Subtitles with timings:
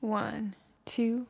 [0.00, 0.54] One,
[0.84, 1.26] two.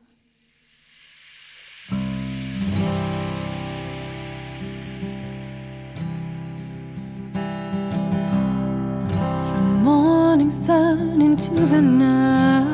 [9.47, 12.68] From morning sun into the night,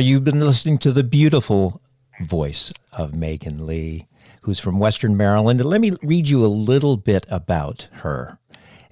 [0.00, 1.80] You've been listening to the beautiful
[2.20, 4.06] voice of Megan Lee,
[4.42, 5.64] who's from Western Maryland.
[5.64, 8.38] Let me read you a little bit about her.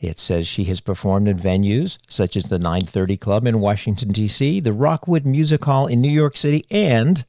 [0.01, 4.59] It says she has performed in venues such as the 930 Club in Washington, D.C.,
[4.59, 7.25] the Rockwood Music Hall in New York City, and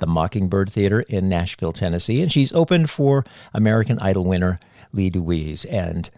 [0.00, 2.22] the Mockingbird Theater in Nashville, Tennessee.
[2.22, 3.24] And she's opened for
[3.54, 4.58] American Idol winner
[4.92, 5.64] Lee DeWyze.
[5.70, 6.10] And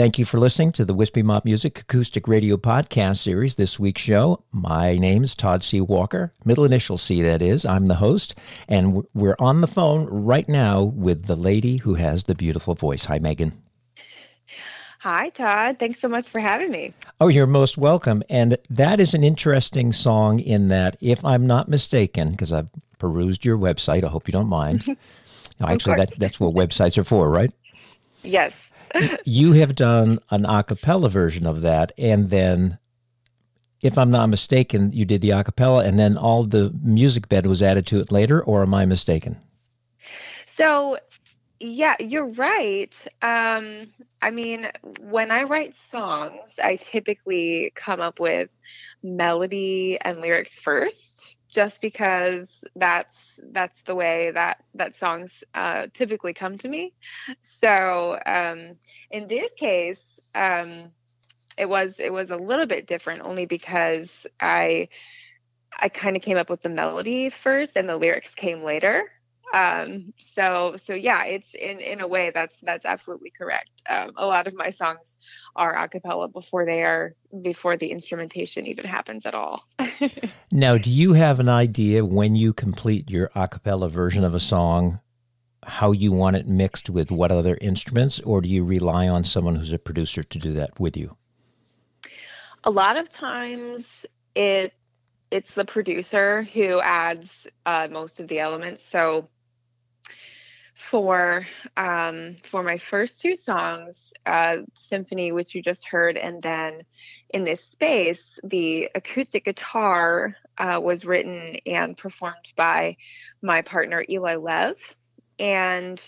[0.00, 4.00] Thank you for listening to the Wispy Mop Music Acoustic Radio Podcast Series, this week's
[4.00, 4.42] show.
[4.50, 5.78] My name is Todd C.
[5.82, 7.66] Walker, middle initial C, that is.
[7.66, 8.34] I'm the host,
[8.66, 13.04] and we're on the phone right now with the lady who has the beautiful voice.
[13.04, 13.60] Hi, Megan.
[15.00, 15.78] Hi, Todd.
[15.78, 16.94] Thanks so much for having me.
[17.20, 18.22] Oh, you're most welcome.
[18.30, 23.44] And that is an interesting song in that, if I'm not mistaken, because I've perused
[23.44, 24.86] your website, I hope you don't mind.
[24.88, 24.96] No,
[25.68, 27.52] actually, that, that's what websites are for, right?
[28.22, 28.70] Yes.
[29.24, 32.78] You have done an a cappella version of that and then
[33.80, 37.46] if i'm not mistaken you did the a cappella and then all the music bed
[37.46, 39.36] was added to it later or am i mistaken
[40.46, 40.98] So
[41.60, 43.06] Yeah, you're right.
[43.20, 43.88] Um,
[44.22, 44.68] I mean,
[45.00, 48.50] when I write songs, I typically come up with
[49.02, 56.32] melody and lyrics first, just because that's that's the way that that songs uh, typically
[56.32, 56.94] come to me.
[57.40, 58.76] So um,
[59.10, 60.90] in this case, um,
[61.58, 64.88] it was it was a little bit different, only because I
[65.78, 69.10] I kind of came up with the melody first, and the lyrics came later
[69.52, 73.82] um so so yeah it's in in a way that's that's absolutely correct.
[73.88, 75.16] Um, a lot of my songs
[75.56, 79.64] are a cappella before they are before the instrumentation even happens at all.
[80.52, 84.40] Now do you have an idea when you complete your a cappella version of a
[84.40, 84.98] song
[85.64, 89.56] how you want it mixed with what other instruments or do you rely on someone
[89.56, 91.16] who's a producer to do that with you?
[92.64, 94.74] A lot of times it
[95.30, 98.84] it's the producer who adds uh, most of the elements.
[98.84, 99.28] So
[100.80, 101.46] for
[101.76, 106.82] um, for my first two songs, uh, Symphony, which you just heard, and then
[107.28, 112.96] in this space, the acoustic guitar uh, was written and performed by
[113.42, 114.96] my partner Eli Lev,
[115.38, 116.00] and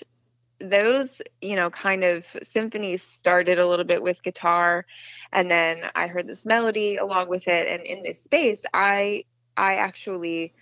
[0.58, 4.86] those you know kind of symphonies started a little bit with guitar
[5.32, 7.66] and then i heard this melody along with it.
[7.66, 9.24] And in this space i
[9.56, 10.54] i actually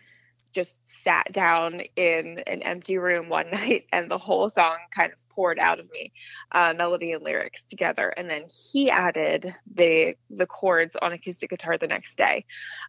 [0.52, 5.28] just sat down in an empty room one night and the whole song kind of
[5.30, 6.12] poured out of me
[6.52, 8.08] uh, melody and lyrics together.
[8.16, 12.44] And then he added the the chords on acoustic guitar the next day.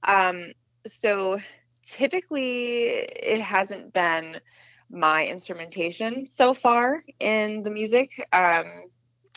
[0.07, 0.51] Um,
[0.87, 1.39] so
[1.83, 4.39] typically it hasn't been
[4.89, 8.09] my instrumentation so far in the music.
[8.33, 8.65] Um,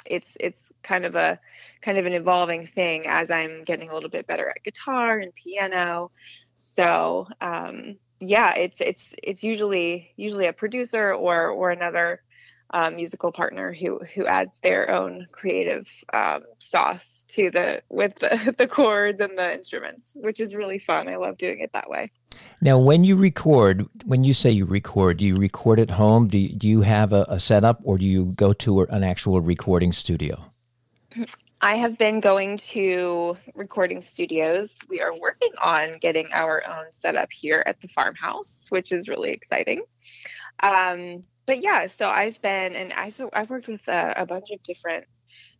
[0.07, 1.39] it's it's kind of a
[1.81, 5.35] kind of an evolving thing as i'm getting a little bit better at guitar and
[5.35, 6.11] piano.
[6.57, 12.23] So um, yeah, it's it's it's usually usually a producer or or another
[12.71, 18.55] um, musical partner who who adds their own creative um, sauce to the with the,
[18.59, 21.09] the chords and the instruments, which is really fun.
[21.09, 22.11] I love doing it that way.
[22.61, 26.29] Now, when you record, when you say you record, do you record at home?
[26.29, 29.41] Do you, do you have a, a setup, or do you go to an actual
[29.41, 30.53] recording studio?
[31.65, 34.77] I have been going to recording studios.
[34.87, 39.31] We are working on getting our own setup here at the farmhouse, which is really
[39.31, 39.81] exciting.
[40.63, 44.63] Um, but yeah, so I've been and I've I've worked with a, a bunch of
[44.63, 45.07] different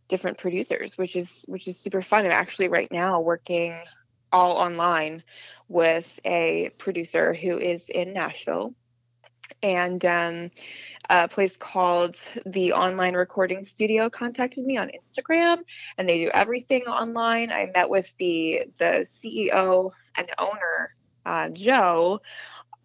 [0.07, 2.23] different producers, which is which is super fun.
[2.23, 3.75] I'm actually right now working
[4.31, 5.23] all online
[5.69, 8.75] with a producer who is in Nashville
[9.61, 10.51] and um,
[11.09, 15.63] a place called the Online Recording Studio contacted me on Instagram,
[15.97, 17.51] and they do everything online.
[17.51, 20.95] I met with the the CEO and owner,
[21.25, 22.21] uh, Joe,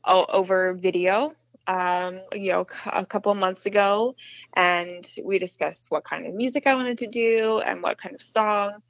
[0.05, 1.35] o- over video.
[1.67, 4.17] Um, you know, a couple months ago,
[4.55, 8.23] and we discussed what kind of music I wanted to do and what kind of
[8.23, 8.83] song,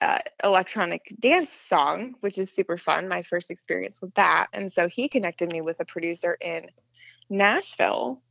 [0.06, 3.08] uh, electronic dance song, which is super fun.
[3.08, 4.48] My first experience with that.
[4.54, 6.70] And so he connected me with a producer in
[7.28, 8.22] Nashville,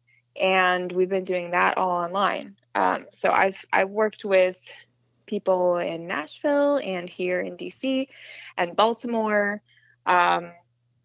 [0.41, 2.55] and we've been doing that all online.
[2.76, 4.61] Um, so I've I've worked with
[5.26, 8.06] people in Nashville and here in DC
[8.56, 9.61] and Baltimore
[10.06, 10.53] um,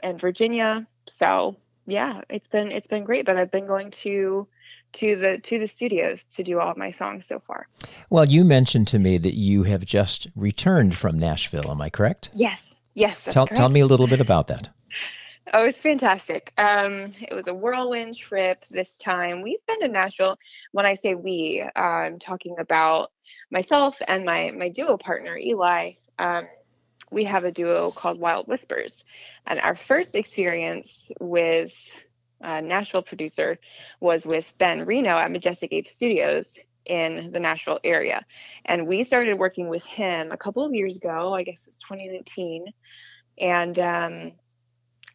[0.04, 0.88] and Virginia.
[1.08, 1.58] So
[1.88, 3.26] yeah, it's been it's been great.
[3.26, 4.48] But I've been going to
[4.94, 7.68] to the to the studios to do all my songs so far.
[8.10, 11.70] Well, you mentioned to me that you have just returned from Nashville.
[11.70, 12.30] Am I correct?
[12.34, 12.76] Yes.
[12.94, 13.24] Yes.
[13.24, 13.58] Tell correct.
[13.58, 14.70] tell me a little bit about that.
[15.52, 16.54] Oh, it's fantastic.
[16.58, 19.42] Um, it was a whirlwind trip this time.
[19.42, 20.38] We've been to Nashville.
[20.74, 23.12] When I say we, I'm talking about
[23.50, 25.94] myself and my my duo partner Eli.
[26.20, 26.48] Um,
[27.12, 29.06] we have a duo called Wild Whispers,
[29.48, 32.06] and our first experience with
[32.42, 33.58] uh, Nashville producer,
[34.00, 38.26] was with Ben Reno at Majestic Ape Studios in the Nashville area.
[38.66, 41.78] And we started working with him a couple of years ago, I guess it was
[41.78, 42.66] 2019.
[43.40, 44.32] And um,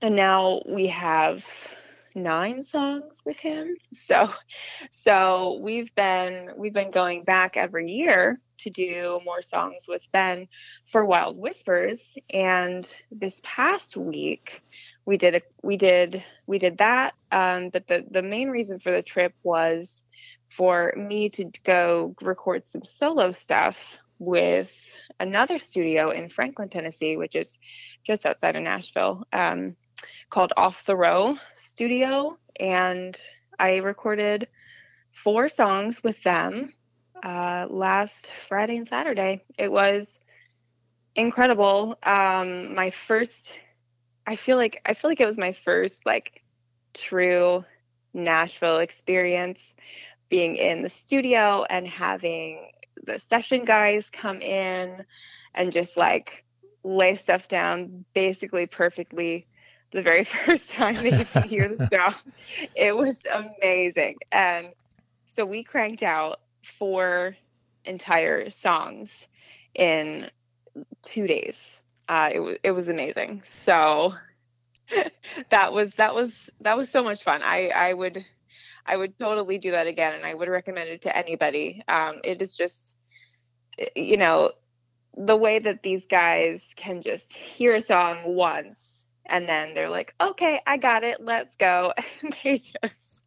[0.00, 1.44] and now we have
[2.14, 3.76] nine songs with him.
[3.92, 4.28] So
[4.90, 10.48] so we've been we've been going back every year to do more songs with Ben
[10.86, 12.16] for Wild Whispers.
[12.32, 14.62] And this past week
[15.06, 17.14] we did a, we did we did that.
[17.30, 20.02] Um, but the the main reason for the trip was
[20.50, 27.34] for me to go record some solo stuff with another studio in Franklin, Tennessee, which
[27.34, 27.58] is
[28.04, 29.76] just outside of Nashville, um,
[30.30, 33.16] called Off the Row Studio, and
[33.58, 34.48] I recorded
[35.12, 36.72] four songs with them
[37.22, 39.44] uh, last Friday and Saturday.
[39.58, 40.20] It was
[41.14, 41.98] incredible.
[42.02, 43.58] Um, my first
[44.26, 46.42] I feel like I feel like it was my first like
[46.94, 47.64] true
[48.12, 49.74] Nashville experience
[50.28, 52.70] being in the studio and having
[53.04, 55.04] the session guys come in
[55.54, 56.44] and just like
[56.84, 59.46] lay stuff down basically perfectly
[59.92, 62.24] the very first time they even hear the stuff.
[62.74, 64.16] It was amazing.
[64.32, 64.68] And
[65.26, 67.36] so we cranked out four
[67.84, 69.28] entire songs
[69.74, 70.30] in
[71.02, 71.83] two days.
[72.08, 73.42] Uh, it was it was amazing.
[73.44, 74.14] So
[75.48, 77.42] that was that was that was so much fun.
[77.42, 78.24] I I would
[78.86, 81.82] I would totally do that again, and I would recommend it to anybody.
[81.88, 82.96] Um, it is just
[83.94, 84.52] you know
[85.16, 90.14] the way that these guys can just hear a song once and then they're like,
[90.20, 91.92] okay, I got it, let's go.
[92.22, 93.24] And they just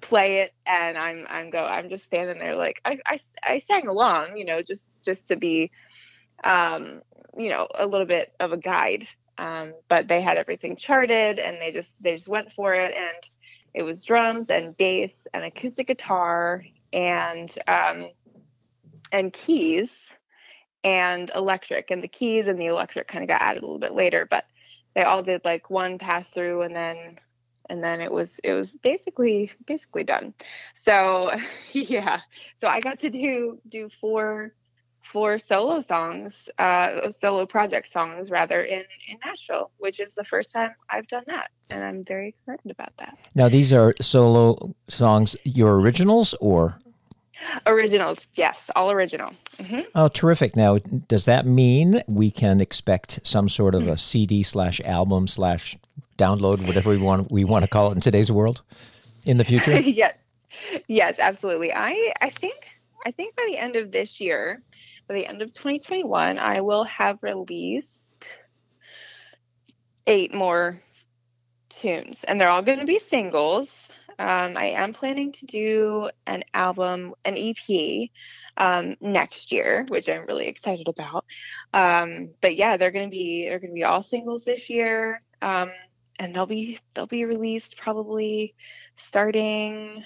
[0.00, 3.86] play it and I'm I'm go I'm just standing there like I, I, I sang
[3.86, 5.70] along, you know, just just to be
[6.42, 7.02] um,
[7.36, 9.06] you know, a little bit of a guide.
[9.36, 12.94] Um, but they had everything charted and they just they just went for it.
[12.96, 13.28] And
[13.74, 16.62] it was drums and bass and acoustic guitar
[16.92, 18.10] and um,
[19.10, 20.16] and keys
[20.84, 21.90] and electric.
[21.90, 24.44] And the keys and the electric kind of got added a little bit later but
[24.94, 27.18] they all did like one pass through and then
[27.70, 30.34] and then it was it was basically basically done.
[30.74, 31.32] So
[31.72, 32.20] yeah.
[32.58, 34.54] So i got to do do four
[35.04, 40.50] four solo songs uh solo project songs rather in in nashville which is the first
[40.50, 43.18] time i've done that and i'm very excited about that.
[43.34, 46.78] Now, these are solo songs, your originals, or?
[47.66, 49.32] Originals yes all original.
[49.60, 50.54] Hmm oh, terrific!
[50.54, 55.76] Now, does that mean we can expect some sort of a CD slash album slash
[56.16, 58.62] download, whatever we want we want to call it in today's world,
[59.24, 59.72] in the future?
[59.80, 60.26] yes.
[60.86, 61.72] Yes absolutely.
[61.72, 64.62] I i think i think by the end of this year
[65.08, 68.38] by the end of 2021 i will have released
[70.06, 70.80] eight more
[71.68, 76.44] tunes and they're all going to be singles um, i am planning to do an
[76.54, 78.08] album an ep
[78.56, 81.24] um, next year which i'm really excited about
[81.72, 85.20] um, but yeah they're going to be they're going to be all singles this year
[85.42, 85.70] um,
[86.18, 88.54] and they'll be they'll be released probably
[88.96, 90.04] starting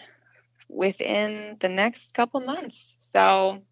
[0.68, 2.96] within the next couple months.
[3.00, 3.62] So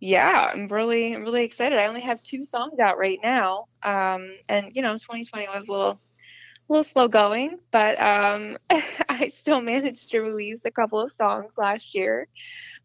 [0.00, 1.78] yeah, I'm really really excited.
[1.78, 3.66] I only have two songs out right now.
[3.82, 8.56] Um and you know, 2020 was a little a little slow going, but um
[9.08, 12.28] I still managed to release a couple of songs last year,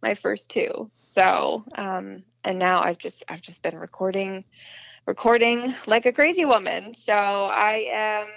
[0.02, 0.92] my first two.
[0.96, 4.46] So, um and now I've just I've just been recording
[5.06, 6.94] recording like a crazy woman.
[6.94, 8.28] So I am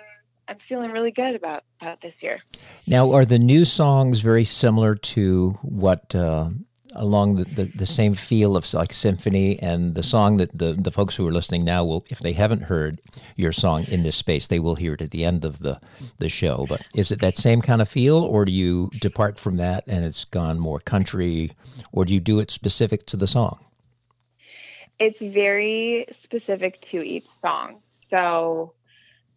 [0.48, 2.38] I'm feeling really good about about this year.
[2.86, 6.50] Now, are the new songs very similar to what uh,
[6.94, 10.90] along the, the, the same feel of like symphony and the song that the, the
[10.90, 13.00] folks who are listening now will, if they haven't heard
[13.36, 15.80] your song in this space, they will hear it at the end of the,
[16.18, 16.66] the show.
[16.68, 20.04] But is it that same kind of feel, or do you depart from that and
[20.04, 21.52] it's gone more country,
[21.92, 23.58] or do you do it specific to the song?
[24.98, 27.80] It's very specific to each song.
[27.88, 28.74] So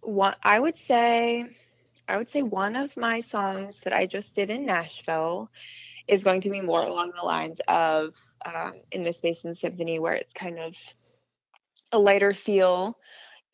[0.01, 1.47] one I would say
[2.07, 5.49] I would say one of my songs that I just did in Nashville
[6.07, 8.13] is going to be more along the lines of
[8.45, 10.75] um, in the space and symphony where it's kind of
[11.91, 12.97] a lighter feel.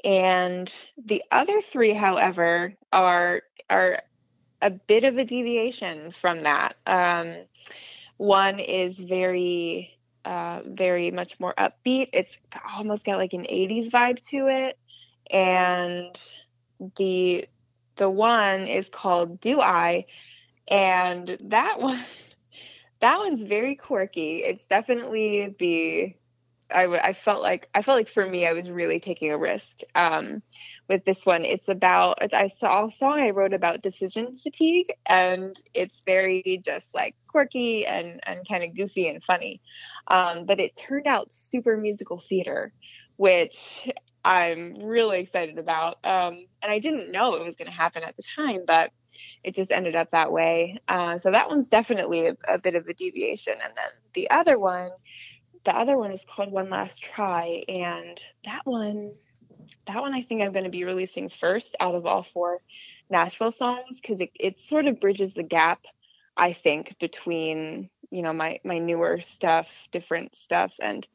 [0.04, 4.02] And the other three however are are
[4.62, 6.76] a bit of a deviation from that.
[6.86, 7.36] Um,
[8.18, 12.10] one is very uh, very much more upbeat.
[12.14, 12.38] It's
[12.76, 14.78] almost got like an 80s vibe to it.
[15.32, 16.16] And
[16.98, 17.46] the
[17.96, 20.06] the one is called do i?
[20.68, 22.00] And that one
[23.02, 26.16] that one's very quirky it's definitely the
[26.74, 29.38] I, w- I felt like I felt like for me I was really taking a
[29.38, 30.42] risk um,
[30.88, 31.46] with this one.
[31.46, 36.94] It's about I saw a song I wrote about decision fatigue, and it's very just
[36.94, 39.62] like quirky and and kind of goofy and funny.
[40.08, 42.74] Um, but it turned out super musical theater,
[43.18, 43.90] which
[44.24, 45.98] I'm really excited about.
[46.04, 48.92] Um, and I didn't know it was going to happen at the time, but
[49.44, 50.80] it just ended up that way.
[50.88, 53.54] Uh, so that one's definitely a, a, bit of a deviation.
[53.54, 54.90] And then the other one,
[55.64, 59.14] the other one is called One Last Try, and that one,
[59.86, 62.60] that one I think I'm going to be releasing first out of all four
[63.10, 65.86] Nashville songs because it, it sort of bridges the gap,
[66.36, 71.08] I think, between you know my my newer stuff, different stuff, and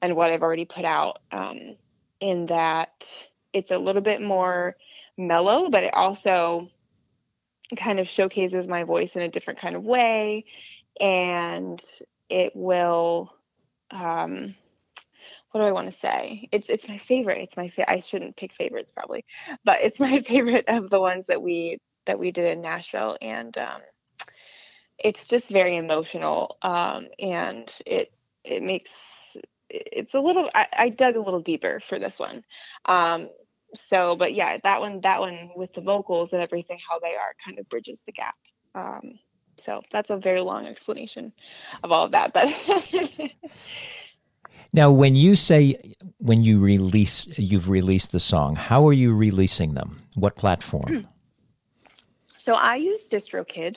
[0.00, 1.18] and what I've already put out.
[1.32, 1.76] Um,
[2.20, 4.76] in that it's a little bit more
[5.16, 6.68] mellow, but it also
[7.76, 10.44] kind of showcases my voice in a different kind of way.
[11.00, 11.82] And
[12.28, 13.34] it will,
[13.90, 14.54] um,
[15.50, 16.48] what do I want to say?
[16.52, 17.38] It's it's my favorite.
[17.38, 19.24] It's my fa- I shouldn't pick favorites probably,
[19.64, 23.56] but it's my favorite of the ones that we that we did in Nashville, and
[23.58, 23.80] um,
[24.98, 28.12] it's just very emotional, um, and it
[28.44, 29.36] it makes
[29.68, 30.50] it's a little.
[30.54, 32.44] I, I dug a little deeper for this one,
[32.84, 33.28] um,
[33.74, 37.34] so but yeah, that one that one with the vocals and everything, how they are,
[37.44, 38.36] kind of bridges the gap.
[38.74, 39.18] Um,
[39.56, 41.32] so that's a very long explanation
[41.82, 43.32] of all of that, but.
[44.72, 49.74] Now, when you say when you release, you've released the song, how are you releasing
[49.74, 50.02] them?
[50.14, 51.06] What platform?
[52.38, 53.76] So I use DistroKid.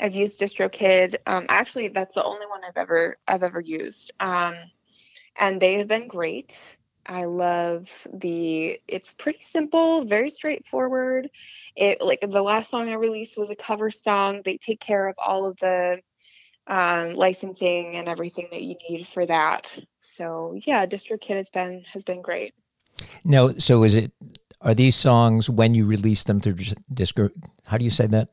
[0.00, 1.16] I've used DistroKid.
[1.26, 4.54] Um, actually, that's the only one I've ever I've ever used, um,
[5.38, 6.78] and they have been great.
[7.06, 8.80] I love the.
[8.86, 11.30] It's pretty simple, very straightforward.
[11.76, 14.42] It like the last song I released was a cover song.
[14.44, 16.00] They take care of all of the
[16.66, 19.76] um, licensing and everything that you need for that.
[19.98, 22.54] So yeah, DistroKid has been has been great.
[23.24, 24.12] No, so is it?
[24.60, 26.54] Are these songs when you release them through
[26.94, 27.30] Distro?
[27.66, 28.28] How do you say that?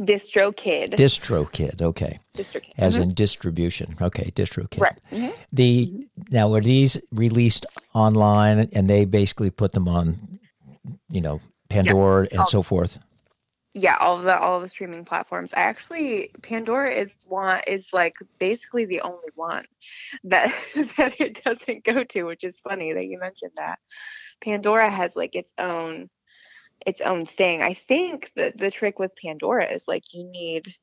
[0.00, 0.94] DistroKid.
[0.94, 1.82] DistroKid.
[1.82, 2.18] Okay.
[2.36, 2.72] DistroKid.
[2.78, 3.02] As Mhm.
[3.02, 3.96] in distribution.
[4.00, 4.80] Okay, DistroKid.
[4.80, 4.98] right.
[5.10, 5.34] Mhm.
[5.52, 10.38] The now are these released online and they basically put them on,
[11.10, 12.46] you know, Pandora and Oh.
[12.48, 12.98] so forth.
[13.72, 17.92] yeah all of the all of the streaming platforms i actually pandora is one is
[17.92, 19.64] like basically the only one
[20.24, 20.46] that
[20.96, 23.78] that it doesn't go to which is funny that you mentioned that
[24.40, 26.10] pandora has like its own
[26.86, 27.62] its own thing.
[27.62, 30.74] I think that the trick with pandora is like you need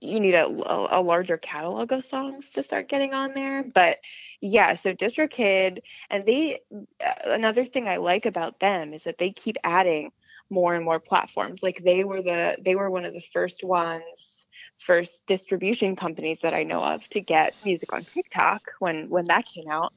[0.00, 3.64] you need a, a, larger catalog of songs to start getting on there.
[3.64, 3.98] But
[4.40, 6.60] yeah so distrokid and they
[7.04, 10.12] uh, another thing i like about them is that they keep adding
[10.50, 11.62] more and more platforms.
[11.62, 14.46] Like they were the they were one of the first ones
[14.78, 19.44] first distribution companies that i know of to get music on tiktok when when that
[19.44, 19.92] came out.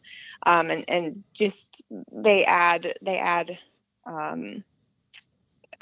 [0.45, 3.57] Um and and just they add they add
[4.05, 4.63] um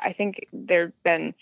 [0.02, 1.34] i think there've been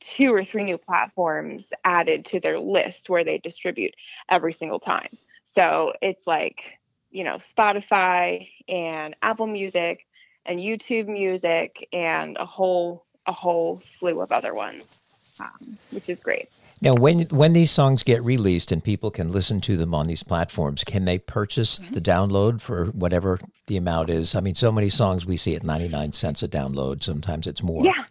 [0.00, 3.94] two or three new platforms added to their list where they distribute
[4.28, 5.08] every single time
[5.44, 6.78] so it's like
[7.10, 10.06] you know spotify and apple music
[10.46, 14.92] and YouTube Music and a whole a whole slew of other ones,
[15.40, 16.50] um, which is great.
[16.84, 20.22] Now, when when these songs get released and people can listen to them on these
[20.22, 21.94] platforms, can they purchase Mm-hmm.
[21.94, 24.34] the download for whatever the amount is?
[24.34, 27.02] I mean, so many songs we see at ninety nine cents a download.
[27.02, 27.82] Sometimes it's more.
[27.84, 28.04] Yeah,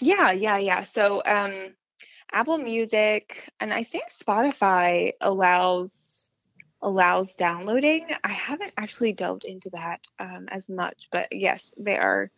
[0.00, 0.82] yeah, yeah, yeah.
[0.84, 1.74] So um,
[2.32, 5.92] Apple Music and I think Spotify allows
[6.84, 8.06] allows downloading.
[8.22, 12.30] I haven't actually delved into that um, as much, but yes, they are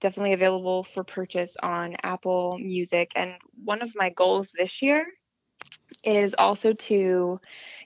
[0.00, 3.12] definitely available for purchase on Apple Music.
[3.14, 5.06] And one of my goals this year
[6.02, 7.40] is also to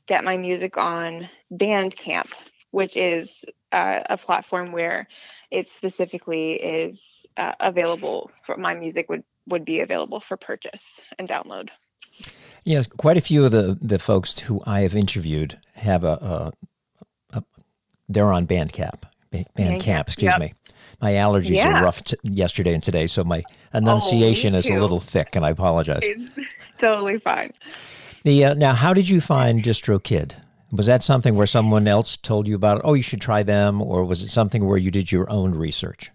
[0.07, 2.33] get my music on Bandcamp,
[2.71, 5.09] which is uh, a platform where
[5.51, 11.29] it specifically is uh, available for my music would would be available for purchase and
[11.29, 11.69] download.
[12.65, 16.53] Yes, quite a few of the, the folks who I have interviewed have a,
[17.33, 17.43] a, a
[18.09, 19.03] they're on Bandcamp.
[19.31, 20.41] Ba- Bandcamp, excuse yep.
[20.41, 20.55] me.
[21.01, 21.81] My allergies Yeah.
[21.81, 23.43] are rough t- yesterday and today, so my
[23.75, 26.01] enunciation is a little thick, and I apologize.
[26.03, 26.39] It's
[26.79, 27.53] totally fine.
[28.23, 30.35] The uh, now, how did you find DistroKid?
[30.73, 32.83] Was that something where someone else told you about it?
[32.85, 36.11] Oh, you should try them, or was it something where you did your own research?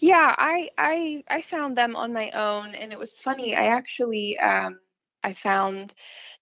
[0.00, 3.54] Yeah, I I I found them on my own, and it was funny.
[3.54, 4.80] I actually um,
[5.24, 5.94] I found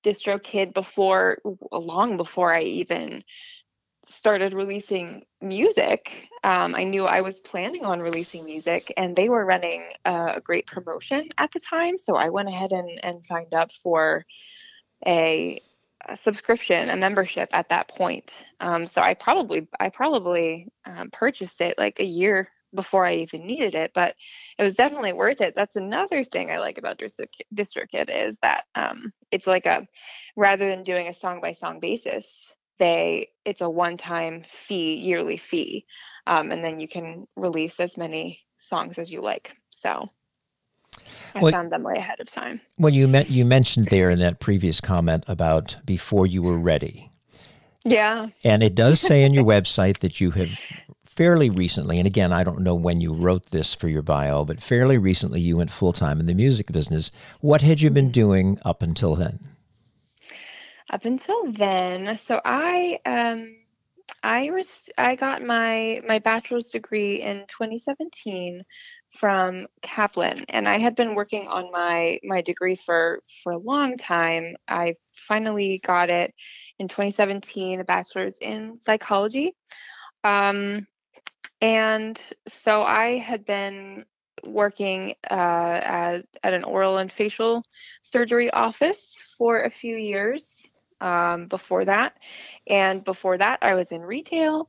[0.03, 1.39] DistroKid before,
[1.71, 3.23] long before I even
[4.05, 6.29] started releasing music.
[6.45, 10.67] Um, I knew I was planning on releasing music, and they were running a great
[10.67, 11.97] promotion at the time.
[11.97, 14.27] So I went ahead and, and signed up for
[15.07, 15.61] a,
[16.07, 18.45] a subscription, a membership at that point.
[18.61, 23.47] Um, so I probably I probably um, purchased it like a year before I even
[23.47, 24.15] needed it, but
[24.59, 25.55] it was definitely worth it.
[25.55, 29.87] That's another thing I like about Distro- DistroKid is that um, it's like a
[30.37, 35.37] rather than doing a song by song basis, they it's a one time fee, yearly
[35.37, 35.85] fee,
[36.27, 39.55] um, and then you can release as many songs as you like.
[39.71, 40.09] So
[41.35, 42.61] I Well- found them way ahead of time.
[42.79, 47.11] Well, you met, you mentioned there in that previous comment about before you were ready,
[47.85, 48.29] Yeah.
[48.45, 50.51] and it does say on your website that you have
[51.23, 54.61] fairly recently, and again, I don't know when you wrote this for your bio, but
[54.61, 57.13] fairly recently you went full time in the music business.
[57.41, 59.39] What had you been doing up until then?
[60.91, 63.57] up until then so i um
[64.23, 68.63] I was I got my my bachelor's degree in 2017
[69.09, 73.97] from Kaplan, and I had been working on my my degree for for a long
[73.97, 74.57] time.
[74.69, 76.35] I finally got it
[76.79, 79.55] in 2017, a bachelor's in psychology,
[80.25, 80.87] um,
[81.63, 84.05] and so I had been
[84.45, 87.65] working uh, at, at an oral and facial
[88.03, 92.17] surgery office for a few years um, before that.
[92.67, 94.69] And before that, I was in retail.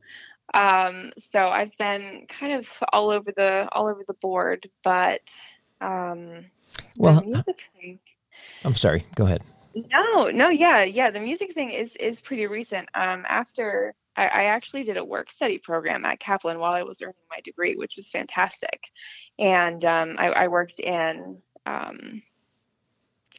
[0.53, 5.31] Um, so I've been kind of all over the all over the board, but
[5.81, 6.45] um,
[6.97, 7.99] Well, the music thing.
[8.63, 9.03] I'm sorry.
[9.15, 9.41] Go ahead.
[9.91, 11.09] No, no, yeah, yeah.
[11.09, 12.87] The music thing is is pretty recent.
[12.93, 17.01] Um, after I, I actually did a work study program at Kaplan while I was
[17.01, 18.87] earning my degree, which was fantastic,
[19.39, 22.21] and um, I, I worked in um,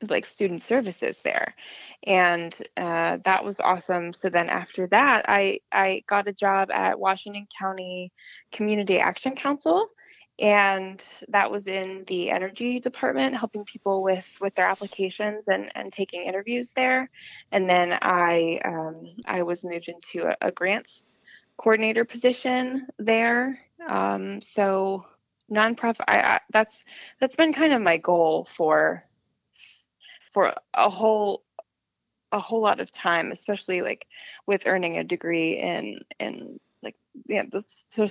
[0.08, 1.54] like student services there,
[2.06, 4.12] and uh, that was awesome.
[4.12, 8.12] So then after that, I I got a job at Washington County
[8.52, 9.88] Community Action Council
[10.38, 15.92] and that was in the energy department helping people with with their applications and and
[15.92, 17.10] taking interviews there.
[17.52, 21.04] And then i um, i was moved into a, a grants
[21.56, 23.58] coordinator position there.
[23.86, 25.04] Um, so
[25.52, 26.84] nonprofit I, I that's
[27.20, 29.02] that's been kind of my goal for
[30.32, 31.44] for a whole
[32.32, 34.08] a whole lot of time especially like
[34.46, 36.58] with earning a degree in in
[37.14, 38.06] like yeah the so,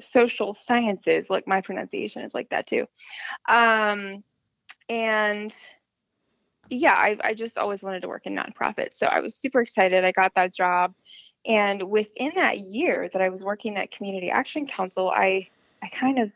[0.00, 2.86] social sciences like my pronunciation is like that too.
[3.48, 4.22] Um
[4.88, 5.54] and
[6.70, 10.04] yeah I, I just always wanted to work in nonprofit so i was super excited.
[10.04, 10.94] I got that job.
[11.46, 15.48] And within that year that i was working at community action council i
[15.82, 16.34] i kind of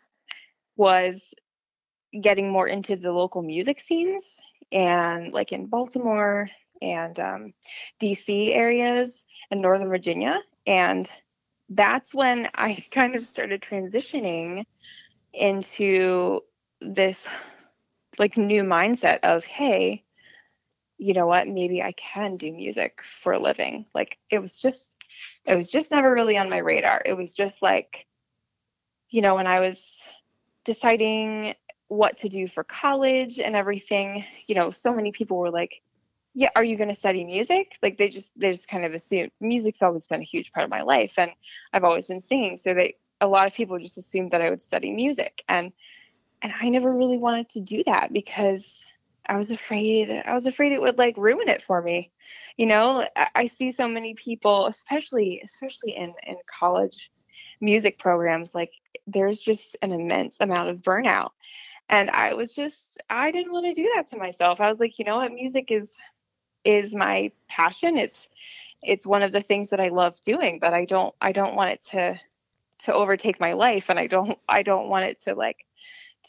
[0.77, 1.35] was
[2.19, 6.49] getting more into the local music scenes and like in baltimore
[6.83, 7.55] and um,
[8.01, 10.39] dc areas and northern virginia.
[10.67, 11.11] And
[11.77, 14.65] that's when I kind of started transitioning
[15.33, 16.41] into
[16.81, 17.29] this
[18.19, 20.05] like new mindset of, hey,
[20.99, 23.87] you know what, maybe I can do music for a living.
[23.95, 24.97] Like it was just
[25.47, 27.03] it was just never really on my radar.
[27.05, 28.07] It was just like,
[29.11, 30.09] you know, when I was
[30.65, 31.55] deciding
[31.89, 35.83] what to do for college and everything, you know, so many people were like,
[36.35, 37.77] yeah are you going to study music?
[37.83, 40.71] Like they just they just kind of assume music's always been a huge part of
[40.71, 41.31] my life and
[41.73, 44.61] i've always been singing so they a lot of people just assumed that i would
[44.61, 45.73] study music and
[46.43, 48.85] and i never really wanted to do that because
[49.27, 52.11] i was afraid i was afraid it would like ruin it for me.
[52.57, 57.13] You know i, I see so many people especially especially in in college
[57.61, 58.73] music programs like
[59.07, 61.31] there's just an immense amount of burnout
[61.89, 64.61] and i was just i didn't want to do that to myself.
[64.61, 65.33] I was like you know what?
[65.33, 65.97] Music is
[66.65, 67.99] is my passion.
[67.99, 68.29] It's
[68.83, 71.73] it's one of the things that I love doing, but I don't I don't want
[71.73, 72.19] it to
[72.81, 75.65] to overtake my life and I don't I don't want it to like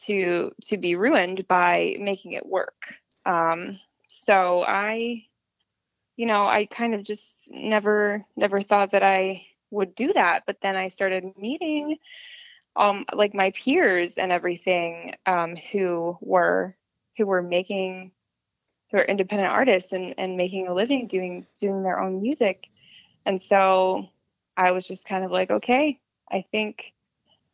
[0.06, 2.96] to to be ruined by making it work.
[3.26, 5.26] Um so I
[6.16, 10.62] you know, I kind of just never never thought that I would do that, but
[10.62, 11.98] then I started meeting
[12.76, 16.74] um like my peers and everything um who were
[17.18, 18.12] who were making
[18.94, 22.70] who are independent artists and, and making a living doing doing their own music.
[23.26, 24.08] And so
[24.56, 26.00] I was just kind of like, okay,
[26.32, 26.94] I think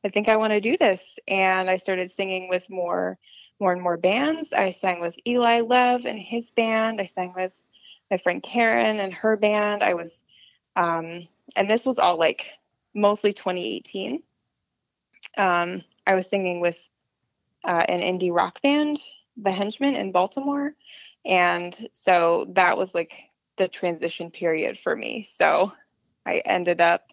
[0.03, 1.17] I think I want to do this.
[1.27, 3.17] And I started singing with more
[3.59, 4.53] more and more bands.
[4.53, 6.99] I sang with Eli Lev and his band.
[6.99, 7.61] I sang with
[8.11, 9.81] my friend Karen and her band.
[9.81, 10.23] I was
[10.75, 11.25] um,
[11.55, 12.51] and this was all like
[12.93, 14.21] mostly 2018.
[15.37, 16.89] Um, I was singing with
[17.63, 18.97] uh, an indie rock band,
[19.37, 20.73] The Henchmen in Baltimore,
[21.25, 23.13] and so that was like
[23.57, 25.23] the transition period for me.
[25.23, 25.71] So
[26.25, 27.11] I ended up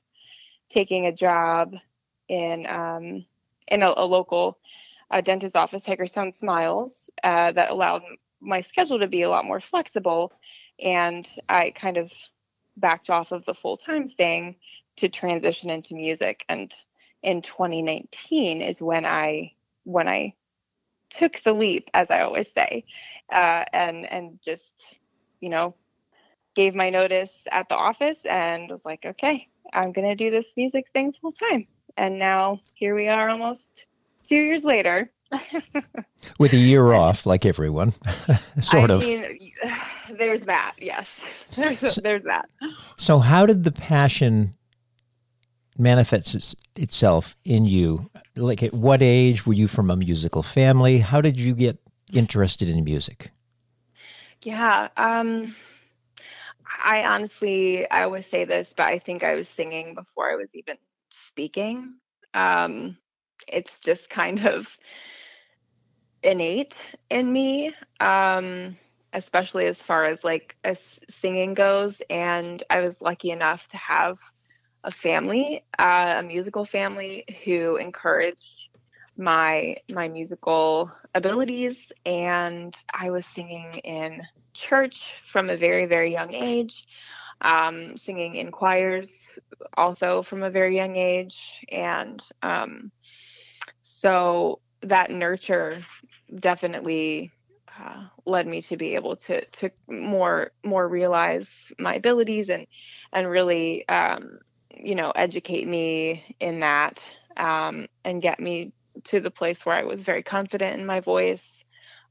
[0.69, 1.77] taking a job
[2.29, 3.25] in um,
[3.69, 4.59] in a, a local
[5.11, 8.03] uh, dentist office, Hagerstown Smiles, uh, that allowed
[8.41, 10.33] my schedule to be a lot more flexible.
[10.83, 12.13] And I kind of
[12.77, 14.57] backed off of the full time thing
[14.97, 16.45] to transition into music.
[16.49, 16.73] And
[17.23, 19.53] in 2019 is when I
[19.85, 20.35] when I
[21.11, 22.85] took the leap, as I always say,
[23.33, 24.99] uh, and and just
[25.41, 25.75] you know
[26.55, 30.89] gave my notice at the office and was like, okay, I'm gonna do this music
[30.93, 31.67] thing full time.
[31.97, 33.87] And now here we are, almost
[34.23, 35.11] two years later.
[36.39, 37.93] With a year off, like everyone,
[38.61, 39.01] sort I of.
[39.01, 39.41] mean,
[40.13, 40.75] there's that.
[40.79, 42.49] Yes, there's there's that.
[42.97, 44.55] So, how did the passion
[45.79, 48.11] manifest its- itself in you?
[48.37, 50.99] Like, at what age were you from a musical family?
[50.99, 51.79] How did you get
[52.13, 53.31] interested in music?
[54.43, 54.89] Yeah.
[54.97, 55.55] Um,
[56.83, 60.55] I honestly, I always say this, but I think I was singing before I was
[60.55, 60.77] even
[61.11, 61.95] speaking.
[62.35, 62.97] Um,
[63.49, 64.79] it's just kind of
[66.23, 68.77] innate in me, um,
[69.13, 72.03] especially as far as like as singing goes.
[72.11, 74.19] And I was lucky enough to have
[74.87, 78.71] a family, uh, a musical family, who encouraged
[79.19, 84.23] my my musical abilities, and I was singing in
[84.55, 86.87] church from a very very young age.
[87.43, 89.39] Um, singing in choirs
[89.77, 92.91] also from a very young age and um,
[93.83, 95.83] so that nurture
[96.35, 97.31] definitely
[97.79, 102.67] uh, led me to be able to to more more realize my abilities and
[103.13, 104.39] and really um,
[104.77, 108.73] you know educate me in that um, and get me
[109.05, 111.65] to the place where I was very confident in my voice.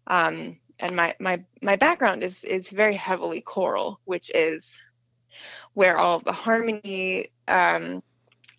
[0.07, 4.83] Um, and my my my background is is very heavily choral, which is
[5.73, 8.03] where all the harmony um,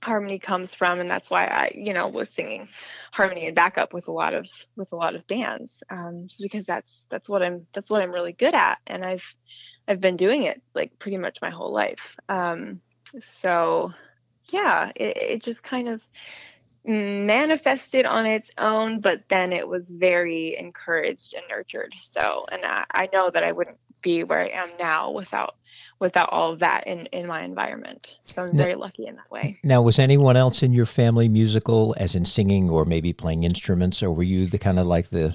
[0.02, 1.00] harmony comes from.
[1.00, 2.68] And that's why i you know was singing
[3.12, 6.66] harmony and backup with a lot of with a lot of bands um just because
[6.66, 8.78] that's that's what i'm that's what i'm really good at.
[8.86, 9.34] And i've
[9.88, 12.16] i've been doing it like pretty much my whole life.
[12.28, 12.80] Um
[13.20, 13.92] so
[14.50, 16.02] yeah it, it just kind of
[16.84, 22.84] manifested on its own but then it was very encouraged and nurtured so and i,
[22.92, 25.56] I know that i wouldn't be where i am now without
[25.98, 28.18] without all of that in in my environment.
[28.24, 29.58] So I'm very lucky in that way.
[29.62, 34.02] Now, was anyone else in your family musical, as in singing or maybe playing instruments,
[34.02, 35.34] or were you the kind of like the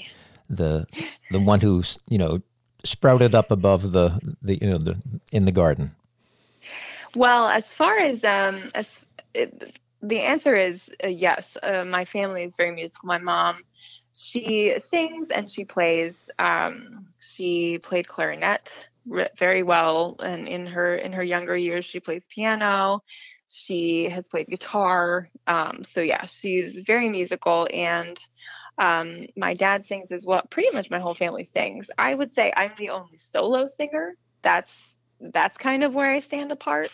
[0.49, 0.85] the
[1.31, 2.41] the one who you know
[2.83, 5.95] sprouted up above the the you know the in the garden?
[7.15, 11.57] Well, as far as um as it, the answer is uh, yes.
[11.61, 13.07] Uh, my family is very musical.
[13.07, 13.63] My mom
[14.13, 16.29] she sings and she plays.
[16.39, 18.87] Um, she played clarinet
[19.37, 20.15] very well.
[20.21, 23.03] And in her in her younger years she plays piano.
[23.49, 25.27] She has played guitar.
[25.47, 27.67] Um, so yeah she's very musical.
[27.73, 28.17] And
[28.77, 30.43] um, my dad sings as well.
[30.49, 31.89] Pretty much my whole family sings.
[31.97, 36.51] I would say i'm the only solo singer that's that's kind of where i stand
[36.51, 36.89] apart.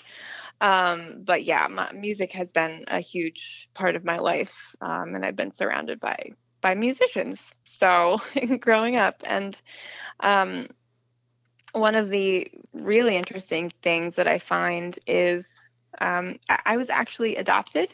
[0.59, 5.23] Um, but yeah my, music has been a huge part of my life um, and
[5.23, 7.53] i've been surrounded by by musicians.
[7.63, 8.19] So
[8.59, 9.59] growing up and
[10.19, 10.67] um,
[11.73, 15.65] one of the really interesting things that I find is
[15.99, 17.93] um, I was actually adopted,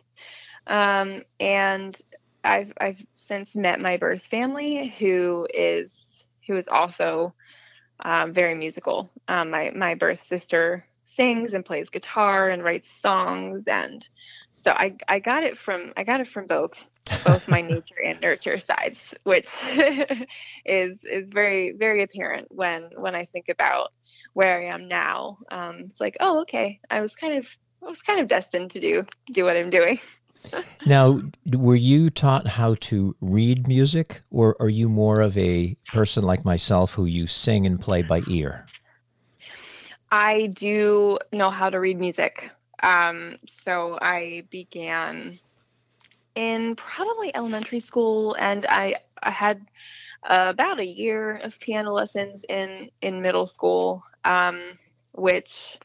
[0.68, 2.00] um, and
[2.44, 7.34] I've I've since met my birth family, who is who is also
[8.00, 9.10] um, very musical.
[9.28, 14.08] Um, my my birth sister sings and plays guitar and writes songs, and
[14.58, 16.90] so I I got it from I got it from both
[17.26, 19.48] both my nature and nurture sides, which
[20.66, 23.90] is is very very apparent when when I think about
[24.34, 25.38] where I am now.
[25.52, 28.80] Um, it's like, oh, okay, I was kind of I was kind of destined to
[28.80, 30.00] do do what I'm doing.
[30.86, 31.22] Now,
[31.54, 36.44] were you taught how to read music, or are you more of a person like
[36.44, 38.66] myself who you sing and play by ear?
[40.12, 42.52] I do know how to read music.
[42.82, 45.40] Um, so I began
[46.36, 49.66] in probably elementary school, and I I had
[50.24, 54.62] uh, about a year of piano lessons in in middle school, um,
[55.16, 55.80] which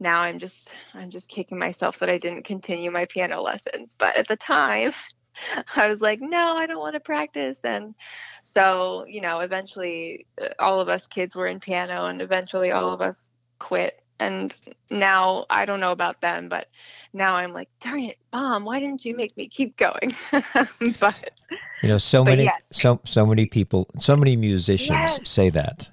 [0.00, 3.96] now I'm just I'm just kicking myself that I didn't continue my piano lessons.
[3.98, 4.92] But at the time,
[5.76, 7.94] I was like, no, I don't want to practice, and
[8.42, 12.92] so you know, eventually, uh, all of us kids were in piano, and eventually, all
[12.92, 13.28] of us
[13.58, 14.56] quit and
[14.90, 16.68] now I don't know about them, but
[17.12, 20.14] now I'm like, darn it, mom, why didn't you make me keep going?
[21.00, 21.46] but
[21.82, 22.62] you know, so many, yes.
[22.70, 25.28] so so many people, so many musicians yes.
[25.28, 25.90] say that.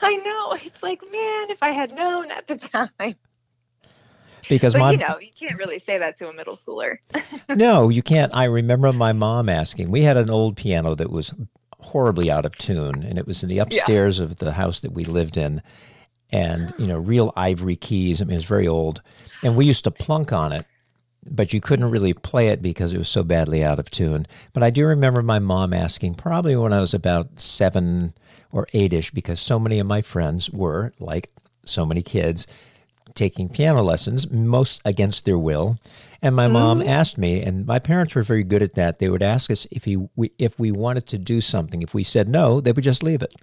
[0.00, 0.56] I know.
[0.64, 2.56] It's like, man, if I had known at the
[2.98, 3.16] time.
[4.48, 6.98] Because but, my, you know, you can't really say that to a middle schooler.
[7.48, 8.34] no, you can't.
[8.34, 9.90] I remember my mom asking.
[9.90, 11.34] We had an old piano that was
[11.80, 14.24] horribly out of tune, and it was in the upstairs yeah.
[14.24, 15.62] of the house that we lived in
[16.30, 18.20] and you know real ivory keys.
[18.20, 19.02] I mean, it was very old,
[19.42, 20.66] and we used to plunk on it,
[21.30, 24.26] but you couldn't really play it because it was so badly out of tune.
[24.52, 28.14] But I do remember my mom asking, probably when I was about seven
[28.52, 31.30] or eight-ish, because so many of my friends were like
[31.64, 32.46] so many kids
[33.18, 35.78] taking piano lessons, most against their will.
[36.22, 36.88] And my mom mm-hmm.
[36.88, 38.98] asked me, and my parents were very good at that.
[38.98, 41.82] They would ask us if he, we, if we wanted to do something.
[41.82, 43.34] If we said no, they would just leave it.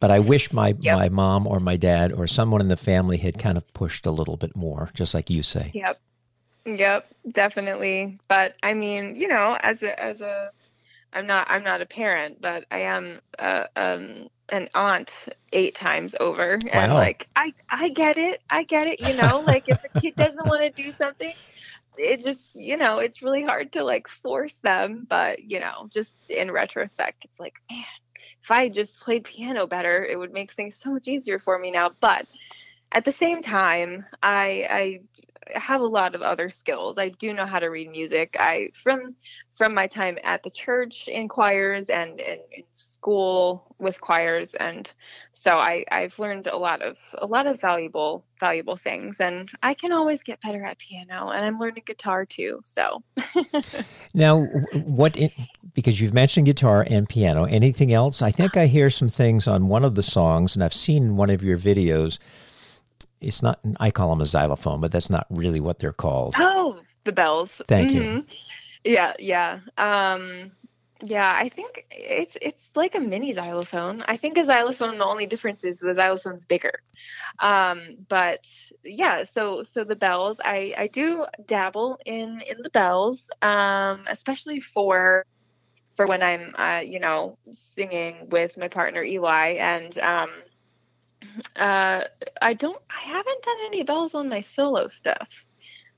[0.00, 0.98] But I wish my, yep.
[0.98, 4.10] my mom or my dad or someone in the family had kind of pushed a
[4.10, 5.70] little bit more, just like you say.
[5.74, 6.00] Yep.
[6.76, 8.18] Yep, definitely.
[8.28, 10.50] But I mean, you know, as a as a
[11.12, 16.14] I'm not I'm not a parent, but I am a, um, an aunt eight times
[16.20, 16.94] over, and Wow.
[16.94, 19.00] like I I get it, I get it.
[19.00, 21.34] You know, like if a kid doesn't want to do something,
[21.96, 25.06] it just you know it's really hard to like force them.
[25.08, 27.84] But you know, just in retrospect, it's like man,
[28.42, 31.70] if I just played piano better, it would make things so much easier for me
[31.70, 31.90] now.
[32.00, 32.26] But
[32.92, 35.00] at the same time, I I
[35.54, 36.98] have a lot of other skills.
[36.98, 38.36] I do know how to read music.
[38.38, 39.14] I from
[39.56, 44.92] from my time at the church in choirs and, and in school with choirs and
[45.32, 49.74] so I, I've learned a lot of a lot of valuable valuable things and I
[49.74, 52.60] can always get better at piano and I'm learning guitar too.
[52.64, 53.02] So
[54.14, 54.42] Now,
[54.84, 55.16] what?
[55.16, 55.30] In,
[55.74, 57.44] because you've mentioned guitar and piano.
[57.44, 58.22] Anything else?
[58.22, 61.30] I think I hear some things on one of the songs, and I've seen one
[61.30, 62.18] of your videos.
[63.20, 63.60] It's not.
[63.80, 66.34] I call them a xylophone, but that's not really what they're called.
[66.36, 67.60] Oh, the bells.
[67.68, 68.00] Thank you.
[68.00, 68.26] Mhm.
[68.84, 69.60] Yeah, yeah.
[69.76, 70.52] Um
[71.02, 74.02] yeah, I think it's it's like a mini xylophone.
[74.08, 76.80] I think a xylophone the only difference is the xylophone's bigger.
[77.40, 78.46] Um but
[78.84, 84.60] yeah, so so the bells, I I do dabble in in the bells um especially
[84.60, 85.24] for
[85.96, 90.30] for when I'm uh you know singing with my partner Eli and um
[91.56, 92.04] uh
[92.42, 95.46] I don't I haven't done any bells on my solo stuff.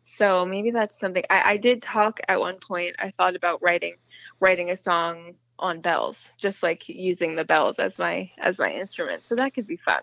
[0.03, 2.97] So maybe that's something I, I did talk at one point.
[2.99, 3.95] I thought about writing
[4.41, 9.27] writing a song on bells, just like using the bells as my as my instrument.
[9.27, 10.03] So that could be fun.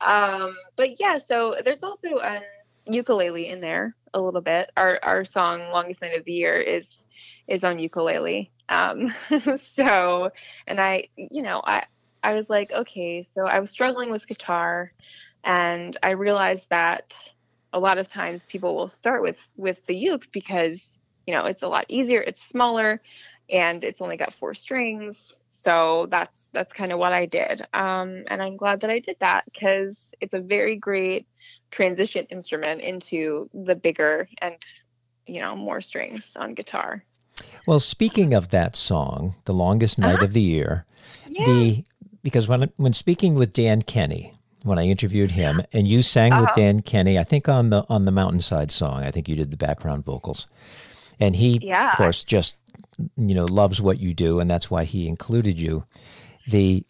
[0.00, 2.42] Um, but yeah, so there's also a
[2.86, 4.70] ukulele in there a little bit.
[4.76, 7.06] Our our song "Longest Night of the Year" is
[7.46, 8.52] is on ukulele.
[8.68, 9.08] Um,
[9.56, 10.30] so
[10.66, 11.84] and I, you know, I
[12.22, 14.92] I was like, okay, so I was struggling with guitar,
[15.44, 17.32] and I realized that
[17.72, 21.62] a lot of times people will start with with the uke because you know it's
[21.62, 23.00] a lot easier it's smaller
[23.48, 25.38] and it's only got four strings.
[25.50, 27.62] So that's that's kind of what i did.
[27.72, 31.26] Um, and i'm glad that i did that because it's a very great
[31.70, 34.56] transition instrument into the bigger and
[35.26, 37.02] you know more strings on guitar.
[37.66, 40.24] Well, speaking of that song, "The Longest Night Uh-huh.
[40.24, 40.86] of the Year,"
[41.28, 41.44] yeah.
[41.46, 41.84] the
[42.22, 46.44] because when when speaking with Dan Kenny, when I interviewed him, and you sang with
[46.50, 46.54] Uh-huh.
[46.56, 49.56] Dan Kenny, I think on the on the Mountainside song, I think you did the
[49.56, 50.46] background vocals,
[51.18, 51.90] and he, Yeah.
[51.92, 52.56] of course, just
[53.16, 55.84] you know loves what you do, and that's why he included you.
[56.48, 56.84] The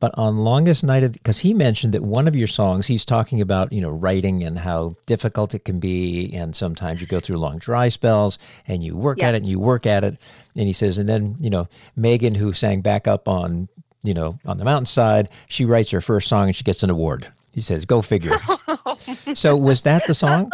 [0.00, 3.40] but on longest night of because he mentioned that one of your songs he's talking
[3.40, 7.36] about you know writing and how difficult it can be and sometimes you go through
[7.36, 8.38] long dry spells
[8.68, 9.28] and you work Yeah.
[9.30, 10.16] at it and you work at it
[10.54, 13.68] and he says and then you know megan who sang back up on
[14.08, 17.28] you know on the mountainside she writes her first song and she gets an award.
[17.52, 18.32] He says go figure.
[19.34, 20.50] So was that the song?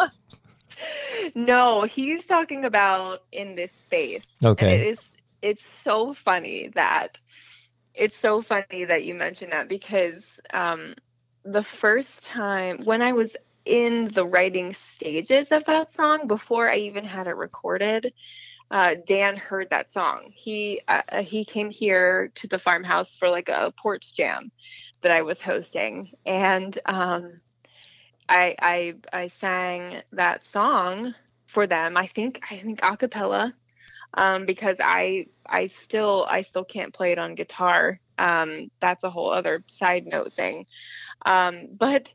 [1.35, 4.41] No he's talking about in this space.
[4.43, 4.75] And Okay.
[4.83, 7.21] it is it's so funny that
[7.95, 10.95] it's so funny that you mentioned that because um
[11.45, 16.77] the first time when i was in the writing stages of that song before i
[16.77, 18.13] even had it recorded
[18.71, 20.33] uh, Dan heard that song.
[20.35, 24.51] He uh, he came here to the farmhouse for like a porch jam
[25.03, 27.41] that I was hosting, and um,
[28.29, 31.15] I I I sang that song
[31.47, 31.97] for them.
[31.97, 33.55] I think I think a cappella
[34.15, 38.01] um, because I I still I still can't play it on guitar.
[38.19, 40.67] Um, that's a whole other side note thing.
[41.27, 42.15] Um, but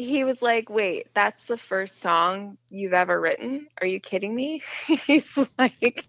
[0.00, 3.68] he was like, "Wait, that's the first song you've ever written?
[3.80, 6.04] Are you kidding me?" He's like,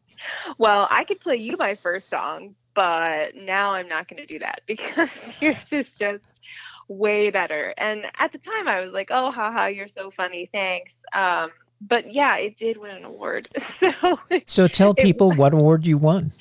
[0.58, 4.40] "Well, I could play you my first song, but now I'm not going to do
[4.40, 6.42] that because yours is just
[6.88, 11.00] way better." And at the time, I was like, "Oh, haha, you're so funny, thanks."
[11.14, 11.52] Um,
[11.82, 13.50] but yeah, it did win an award.
[13.58, 16.32] So so tell people what award you won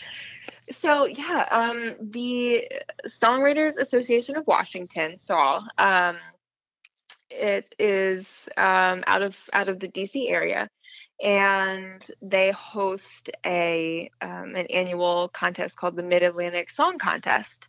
[0.70, 2.68] so yeah, um, the
[3.06, 6.16] Songwriters Association of Washington saw um,
[7.30, 10.68] it is um, out of out of the DC area,
[11.22, 17.68] and they host a um, an annual contest called the Mid Atlantic Song Contest,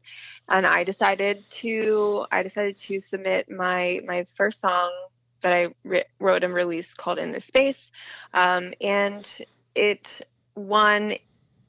[0.49, 4.91] and I decided to I decided to submit my my first song
[5.41, 7.91] that I ri wrote and released called In This Space,
[8.33, 9.27] um, and
[9.75, 10.21] it
[10.55, 11.13] won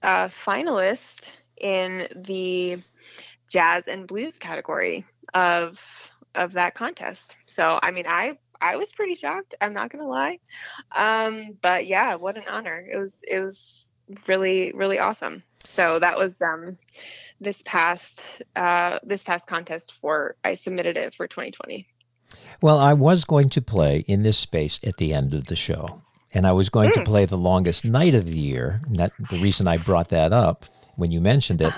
[0.02, 2.83] a finalist in the
[3.48, 7.37] jazz and blues category of of that contest.
[7.47, 10.38] So I mean I I was pretty shocked, I'm not gonna lie.
[10.95, 12.87] Um, but yeah, what an honor.
[12.90, 13.90] It was it was
[14.27, 15.43] really, really awesome.
[15.64, 16.76] So that was um
[17.41, 21.87] this past uh this past contest for I submitted it for 2020.
[22.61, 26.03] Well, I was going to play in this space at the end of the show,
[26.33, 28.80] and I was going to play the longest night of the year.
[28.87, 30.64] And that the reason I brought that up
[30.97, 31.74] when you mentioned it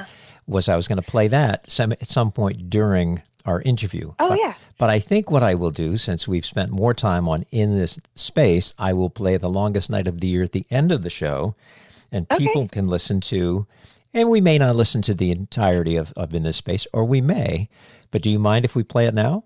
[0.47, 4.13] was I was going to play that some, at some point during our interview.
[4.19, 4.55] Oh, but, yeah.
[4.79, 7.99] But I think what I will do, since we've spent more time on in this
[8.15, 11.11] space, I will play the longest night of the year at the end of the
[11.11, 11.55] show,
[12.11, 12.45] and Okay.
[12.47, 13.67] people can listen to.
[14.13, 17.21] And we may not listen to the entirety of, of in this space, or we
[17.21, 17.69] may.
[18.13, 19.43] But do you mind if we play it now?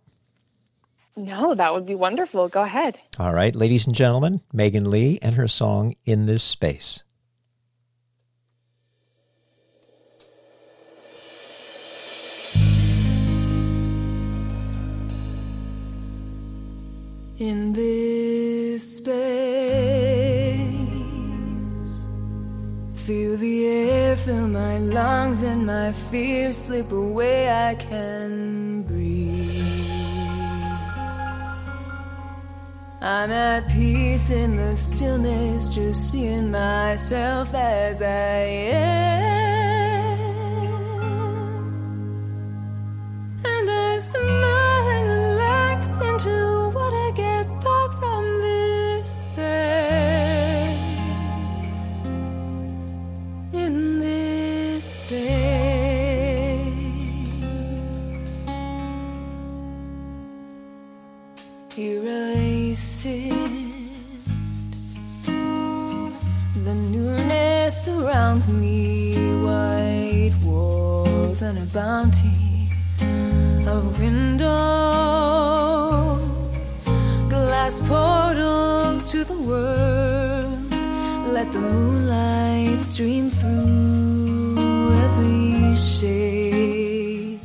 [1.16, 2.48] No, that would be wonderful.
[2.48, 3.00] Go ahead.
[3.18, 7.02] All right, ladies and gentlemen, Megan Lee and her song In This Space.
[17.38, 19.06] In this space,
[22.92, 27.48] feel the air fill my lungs and my fears slip away.
[27.48, 29.88] I can breathe.
[33.00, 38.40] I'm at peace in the stillness, just seeing myself as I
[38.72, 38.98] am.
[43.44, 44.67] And I smile
[68.28, 72.68] surrounds me, white walls and a bounty
[73.66, 74.44] of windows,
[77.30, 80.70] glass portals to the world.
[81.32, 87.40] Let the moonlight stream through every shape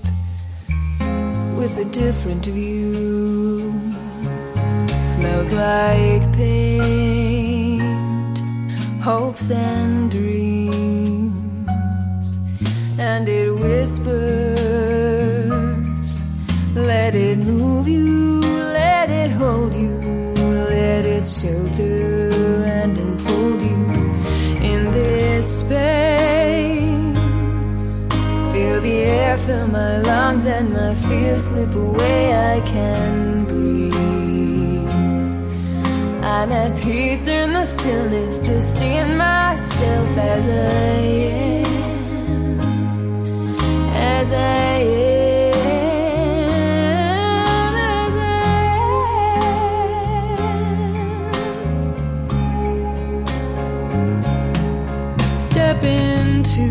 [1.56, 3.72] with a different view.
[5.06, 8.38] Smells like paint,
[9.02, 10.53] hopes and dreams,
[13.00, 14.24] and it whispers.
[16.76, 19.98] Let it move you, let it hold you,
[20.70, 22.32] let it shelter
[22.66, 23.76] and enfold you
[24.62, 25.94] in this space.
[28.52, 32.34] Feel the air fill my lungs and my fears slip away.
[32.34, 33.94] I can breathe.
[36.24, 41.63] I'm at peace in the stillness, just seeing myself as I am,
[44.20, 44.76] as I
[45.54, 45.94] am,
[48.02, 48.64] as I
[55.26, 55.40] am.
[55.50, 56.68] Step into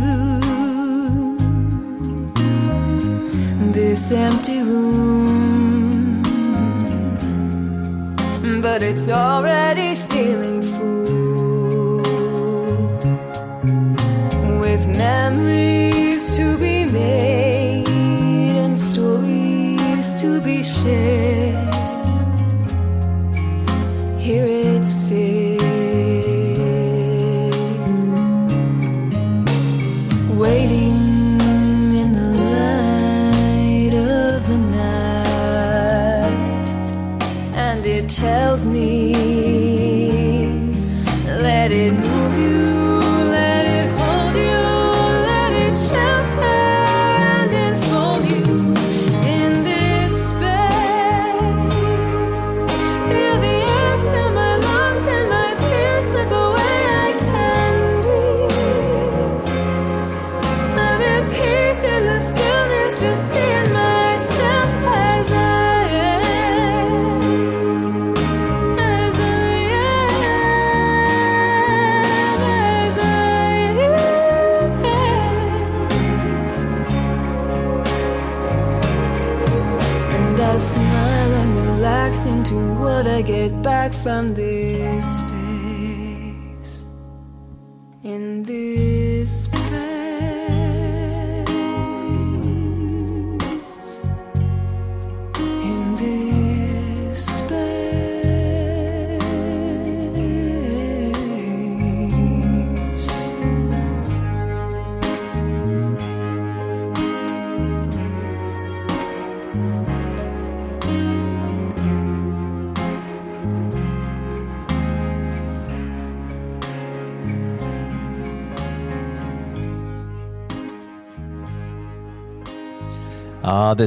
[3.77, 6.23] this empty room,
[8.67, 10.52] but it's already feeling
[20.63, 21.42] 谁些。
[84.03, 84.52] From this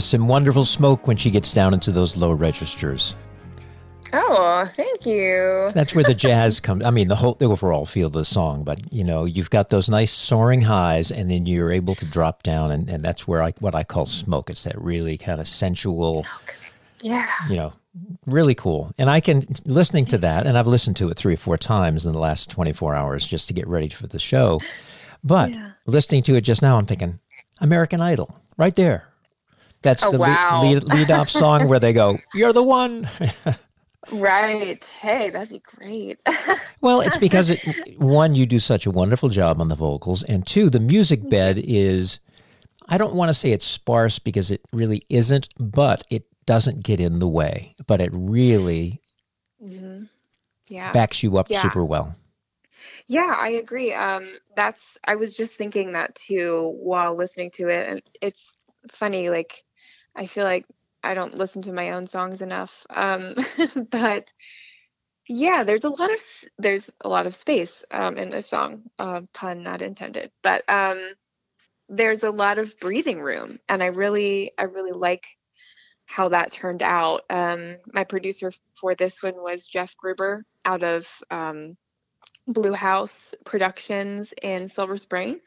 [0.04, 3.16] Some wonderful smoke when she gets down into those low registers.
[4.14, 5.72] Oh, thank you.
[5.74, 6.86] That's where the jazz comes.
[6.86, 9.70] I mean, the whole the overall feel of the song, but you know, you've got
[9.70, 13.42] those nice soaring highs, and then you're able to drop down, and, and that's where
[13.42, 14.50] I what I call smoke.
[14.50, 16.26] It's that really kind of sensual,
[17.02, 17.28] Yeah.
[17.50, 17.74] you know,
[18.26, 18.94] really cool.
[18.98, 22.06] And I can listening to that, and I've listened to it three or four times
[22.06, 24.62] in the last 24 hours just to get ready for the show.
[25.24, 25.72] But Yeah.
[25.88, 27.20] listening to it just now, I'm thinking
[27.60, 29.06] American Idol, right there.
[29.86, 30.62] That's Oh, the wow.
[30.62, 33.10] lead, lead, lead off song where they go, "You're the one."
[34.12, 34.86] Right.
[35.02, 36.20] Hey, that'd be great.
[36.82, 37.60] Well, it's because it,
[37.98, 41.60] one, you do such a wonderful job on the vocals, and two, the music bed
[41.64, 42.20] is.
[42.88, 47.00] I don't want to say it's sparse because it really isn't, but it doesn't get
[47.00, 47.74] in the way.
[47.88, 49.02] But it really
[49.64, 50.10] Mhm.
[50.68, 50.92] Yeah.
[50.92, 51.64] backs you up Yeah.
[51.64, 52.16] super well.
[53.08, 53.92] Yeah, I agree.
[53.92, 58.56] Um, that's I was just thinking that too while listening to it, and it's
[58.92, 59.32] funny.
[59.32, 59.64] Like,
[60.16, 60.66] I feel like
[61.04, 62.86] I don't listen to my own songs enough.
[62.90, 63.36] Um,
[63.90, 64.34] but
[65.28, 66.20] yeah, there's a lot of
[66.58, 68.84] there's a lot of space um, in the song.
[69.00, 70.32] Uh, pun not intended.
[70.44, 71.00] But um,
[71.90, 75.26] there's a lot of breathing room, and I really I really like
[76.06, 77.24] how that turned out.
[77.30, 81.08] Um, my producer for this one was Jeff Gruber out of
[82.48, 85.40] Blue House Productions in Silver Spring,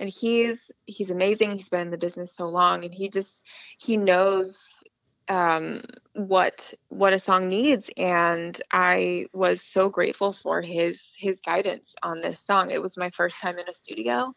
[0.00, 1.52] and he's he's amazing.
[1.52, 3.44] He's been in the business so long, and he just
[3.78, 4.82] he knows
[5.28, 5.82] um,
[6.14, 7.90] what what a song needs.
[7.96, 12.70] And I was so grateful for his his guidance on this song.
[12.70, 14.34] It was my first time in a studio.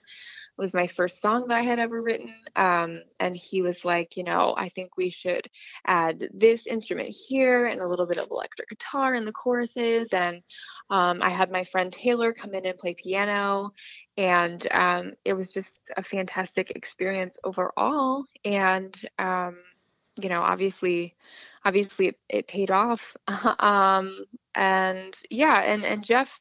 [0.60, 4.24] Was my first song that I had ever written, um, and he was like, you
[4.24, 5.48] know, I think we should
[5.88, 10.44] add this instrument here and a little bit of electric guitar in the choruses and
[10.90, 13.74] um, I had my friend Taylor come in and play piano,
[14.18, 18.26] and um, it was just a fantastic experience overall.
[18.44, 19.58] And um,
[20.20, 21.16] you know, obviously,
[21.64, 23.16] obviously, it, it paid off.
[23.60, 26.40] um, and yeah, and and Jeff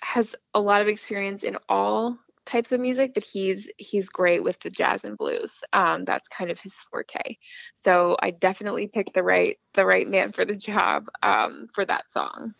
[0.00, 4.58] has a lot of experience in all types of music, but he's he's great with
[4.60, 5.62] the jazz and blues.
[5.72, 7.36] Um, that's kind of his forte.
[7.74, 12.10] So I definitely picked the right the right man for the job um, for that
[12.10, 12.54] song.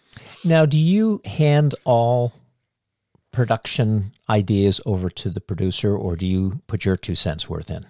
[0.44, 2.32] Now, do you hand all
[3.32, 7.86] production ideas over to the producer, or do you put your two cents worth in?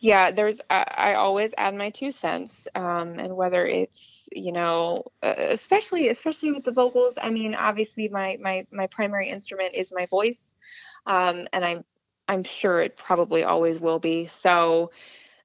[0.00, 0.60] Yeah, there's.
[0.70, 6.08] I, I always add my two cents, um, and whether it's you know, uh, especially
[6.08, 7.18] especially with the vocals.
[7.20, 10.52] I mean, obviously my my my primary instrument is my voice,
[11.06, 11.84] um, and I'm
[12.28, 14.26] I'm sure it probably always will be.
[14.26, 14.92] So,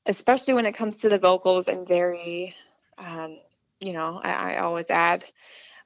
[0.05, 2.53] especially when it comes to the vocals, I'm very,
[2.99, 3.39] um,
[3.79, 5.25] you know, I, I always add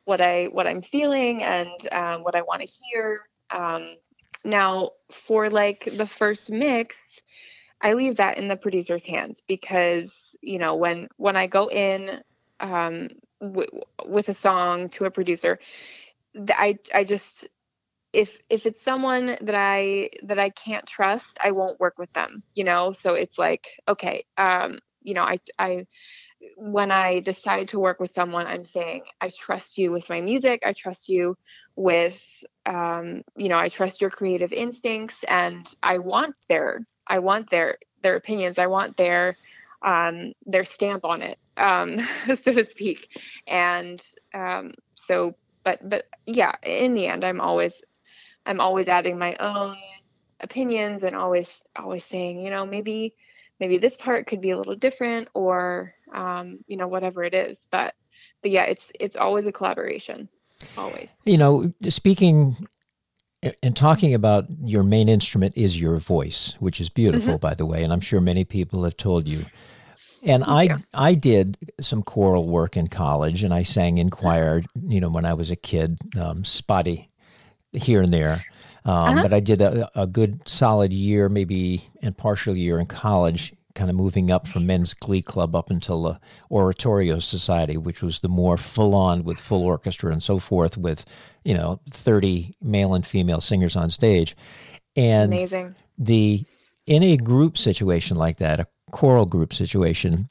[0.05, 3.20] what I what I'm feeling and um, what I want to hear.
[3.49, 3.95] Um,
[4.43, 7.22] now, for like the first mix,
[7.82, 12.22] I leave that in the producer's hands because you know when when I go in
[12.60, 13.10] um,
[13.42, 15.60] w- with a song to a producer,
[16.50, 17.50] I I just
[18.14, 22.44] if if it's someone that I that I can't trust, I won't work with them.
[22.56, 25.86] You know, so it's like okay, um, you know, I I
[26.56, 30.62] when I decide to work with someone, I'm saying, I trust you with my music.
[30.66, 31.36] I trust you
[31.76, 37.49] with, um, you know, I trust your creative instincts, and I want their, I want
[37.49, 38.58] their, their opinions.
[38.58, 39.38] I want their,
[39.82, 41.99] um, their stamp on it, um,
[42.36, 43.22] so to speak.
[43.47, 44.01] And
[44.34, 47.82] um, so, but, but yeah, in the end, I'm always,
[48.45, 49.78] I'm always adding my own
[50.39, 53.14] opinions and always, always saying, you know, maybe
[53.60, 57.68] maybe this part could be a little different or um, you know whatever it is
[57.72, 57.95] but
[58.41, 60.30] but yeah it's it's always a collaboration
[60.78, 62.55] always You know, speaking
[63.62, 67.84] and talking about your main instrument is your voice, which is beautiful, by the way,
[67.84, 69.45] and I'm sure many people have told you.
[70.24, 70.78] And I you.
[70.93, 74.64] I did some choral work in college, and I sang in choir.
[74.88, 77.10] You know, when I was a kid, um, spotty
[77.72, 78.43] here and there.
[78.86, 83.54] Um, But I did a, a good solid year, maybe and partial year in college,
[83.78, 86.20] kind of moving up from men's glee club up until the
[86.52, 91.06] oratorio society, which was the more full on with full orchestra and so forth, with
[91.46, 94.36] you know thirty male and female singers on stage,
[94.96, 96.44] and amazing the
[96.86, 100.30] in a group situation like that, a choral group situation,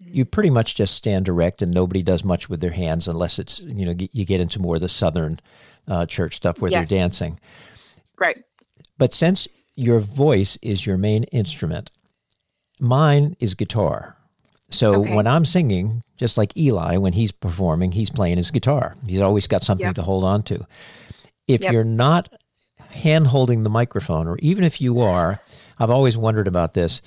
[0.00, 3.60] you pretty much just stand direct and nobody does much with their hands unless it's
[3.60, 5.38] you know you get into more of the southern
[5.86, 6.88] uh, church stuff where Yes.
[6.88, 7.38] they're dancing.
[8.18, 8.42] right
[8.98, 9.46] But since
[9.76, 11.90] your voice is your main instrument,
[12.80, 14.16] mine is guitar.
[14.70, 15.14] So Okay.
[15.14, 18.96] when I'm singing, just like Eli, when he's performing, he's playing his guitar.
[19.06, 19.94] He's always got something Yep.
[19.94, 20.66] to hold on to.
[21.46, 21.72] If Yep.
[21.72, 22.28] you're not
[22.90, 25.40] hand holding the microphone, or even if you are,
[25.78, 27.00] I've always wondered about this.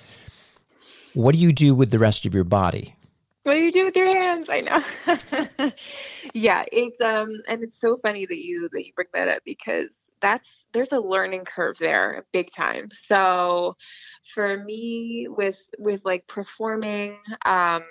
[1.14, 2.96] What do you do with the rest of your body?
[3.44, 4.50] what do you do with your hands?
[4.52, 5.72] I know.
[6.36, 10.12] yeah, it's um and it's so funny that you that you bring that up because
[10.22, 12.90] that's there's a learning curve there big time.
[12.94, 13.76] So
[14.24, 17.84] for me with with like performing um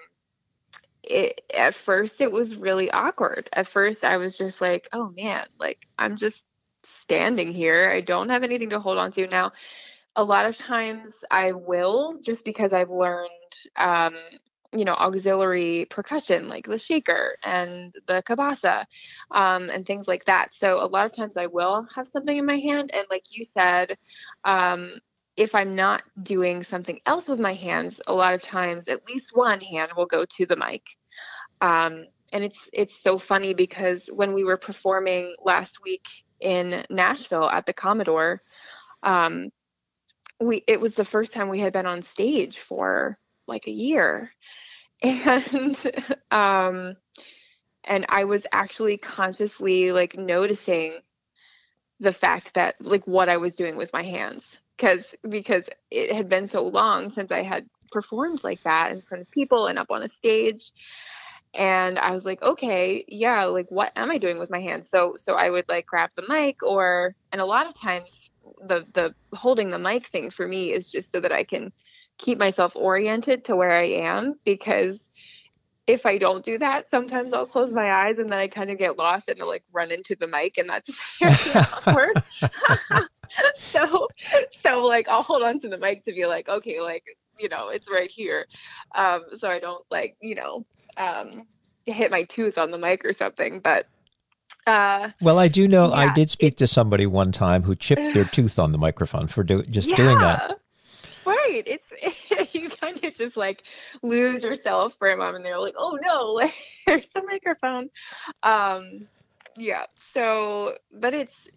[1.02, 3.48] it at first it was really awkward.
[3.52, 6.46] At first I was just like, "Oh man, like I'm just
[6.82, 7.90] standing here.
[7.90, 9.52] I don't have anything to hold on to now."
[10.16, 13.30] A lot of times I will just because I've learned
[13.76, 14.14] um
[14.72, 18.84] you know auxiliary percussion like the shaker and the cabasa
[19.32, 22.46] um, and things like that so a lot of times i will have something in
[22.46, 23.98] my hand and like you said
[24.44, 24.92] um,
[25.40, 29.34] if i'm not doing something else with my hands a lot of times at least
[29.34, 30.84] one hand will go to the mic.
[31.62, 36.06] Um, and it's it's so funny because when we were performing last week
[36.40, 38.42] in nashville at the commodore
[39.02, 39.48] um,
[40.38, 43.16] we it was the first time we had been on stage for
[43.48, 44.30] like a year.
[45.02, 45.74] And
[46.30, 46.96] um
[47.84, 50.98] and i was actually consciously like noticing
[52.00, 56.28] the fact that like what i was doing with my hands because because it had
[56.28, 59.90] been so long since i had performed like that in front of people and up
[59.90, 60.72] on a stage
[61.54, 65.14] and i was like okay yeah like what am i doing with my hands so
[65.16, 68.30] so i would like grab the mic or and a lot of times
[68.68, 71.72] the the holding the mic thing for me is just so that i can
[72.20, 75.10] keep myself oriented to where I am because
[75.86, 78.78] if I don't do that, sometimes I'll close my eyes and then I kind of
[78.78, 81.18] get lost and I'll like run into the mic and that's
[81.56, 82.22] awkward.
[83.54, 84.08] so
[84.50, 87.04] so like I'll hold on to the mic to be like, okay, like,
[87.38, 88.46] you know, it's right here.
[88.94, 90.64] Um, so I don't like, you know,
[90.96, 91.46] um
[91.86, 93.60] hit my tooth on the mic or something.
[93.60, 93.86] But
[94.66, 98.24] uh Well, I do know I did speak to somebody one time who chipped their
[98.32, 100.60] tooth on the microphone for do, just doing that.
[101.26, 101.62] Right.
[101.66, 103.64] It's you kind of just like
[104.02, 105.44] lose yourself for a moment.
[105.44, 106.54] They're like, oh no, like
[106.86, 107.90] there's the microphone.
[108.42, 109.06] Um,
[109.56, 109.84] yeah.
[109.98, 111.48] So, but it's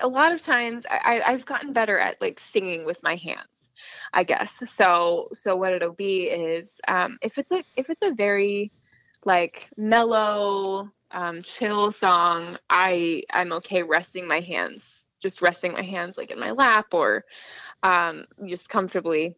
[0.00, 3.70] a lot of times I, I've gotten better at like singing with my hands,
[4.12, 4.62] I guess.
[4.70, 8.72] So, so what it'll be is um, if it's a if it's a very
[9.24, 16.16] like mellow, um, chill song, I I'm okay resting my hands, just resting my hands
[16.16, 17.24] like in my lap or
[17.82, 19.36] um, just comfortably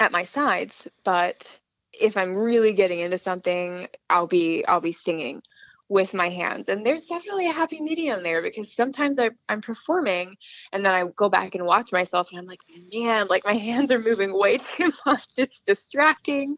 [0.00, 0.88] at my sides.
[1.04, 1.58] But
[1.92, 5.42] if I'm really getting into something, I'll be I'll be singing
[5.88, 6.68] with my hands.
[6.68, 10.36] And there's definitely a happy medium there because sometimes I, I'm performing
[10.72, 12.60] and then I go back and watch myself and I'm like,
[12.92, 15.24] man, like my hands are moving way too much.
[15.38, 16.56] It's distracting.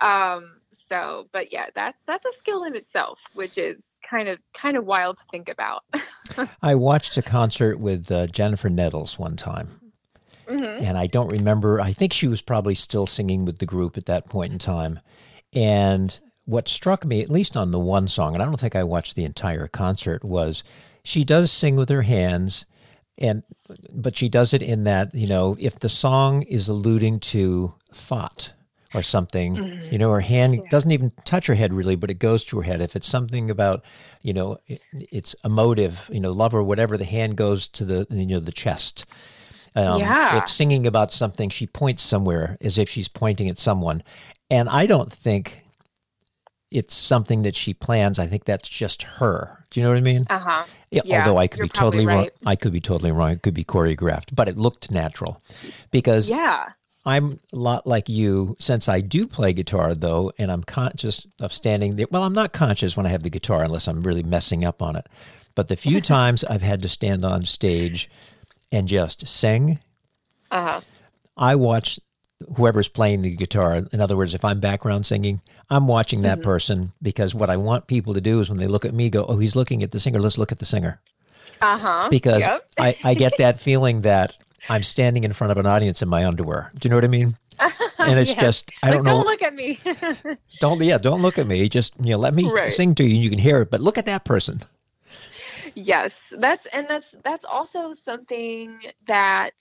[0.00, 4.76] Um, so, but yeah, that's that's a skill in itself, which is kind of kind
[4.76, 5.82] of wild to think about.
[6.62, 9.80] I watched a concert with uh, Jennifer Nettles one time.
[10.48, 11.80] hmm and I don't remember.
[11.80, 14.98] I think she was probably still singing with the group at that point in time.
[15.52, 18.84] And what struck me, at least on the one song, and I don't think I
[18.84, 20.62] watched the entire concert, was
[21.02, 22.64] she does sing with her hands,
[23.18, 23.42] and
[23.92, 28.52] but she does it in that you know if the song is alluding to thought
[28.94, 30.60] or something, you know, her hand Yeah.
[30.70, 32.80] doesn't even touch her head really, but it goes to her head.
[32.80, 33.82] If it's something about,
[34.22, 38.06] you know, it, it's emotive, you know, love or whatever, the hand goes to the
[38.10, 39.04] you know the chest.
[39.74, 40.38] Um, Yeah.
[40.44, 44.02] If singing about something, she points somewhere as if she's pointing at someone.
[44.48, 45.63] And I don't think
[46.74, 48.18] it's something that she plans.
[48.18, 49.64] I think that's just her.
[49.70, 50.26] Do you know what I mean?
[50.28, 50.64] Uh huh.
[50.90, 52.30] Yeah, Yeah, although I could be totally probably wrong.
[52.46, 53.30] I could be totally wrong.
[53.30, 55.42] It could be choreographed, but it looked natural
[55.90, 56.70] because Yeah.
[57.06, 58.56] I'm a lot like you.
[58.58, 62.06] Since I do play guitar, though, and I'm conscious of standing there.
[62.10, 64.96] Well, I'm not conscious when I have the guitar unless I'm really messing up on
[64.96, 65.06] it.
[65.54, 68.08] But the few times I've had to stand on stage
[68.72, 69.78] and just sing,
[70.50, 70.80] Uh huh.
[71.36, 72.00] I watch
[72.56, 73.76] whoever's playing the guitar.
[73.92, 75.40] In other words, if I'm background singing,
[75.70, 76.42] I'm watching that Mm-hmm.
[76.42, 79.24] person because what I want people to do is when they look at me, go,
[79.26, 80.20] "Oh, he's looking at the singer.
[80.20, 81.00] Let's look at the singer."
[81.60, 82.10] Uh huh.
[82.10, 82.68] Because Yep.
[82.78, 84.36] I, I get that feeling that
[84.68, 86.72] I'm standing in front of an audience in my underwear.
[86.78, 87.36] Do you know what I mean?
[88.04, 88.36] And it's Yes.
[88.36, 89.24] just I Like, don't know.
[89.24, 89.80] Don't look at me.
[90.58, 91.68] Don't yeah, don't look at me.
[91.68, 92.66] Just you know, let me Right.
[92.66, 93.14] sing to you.
[93.14, 94.62] And you can hear it, but look at that person.
[95.74, 99.52] yes, that's and that's that's also something that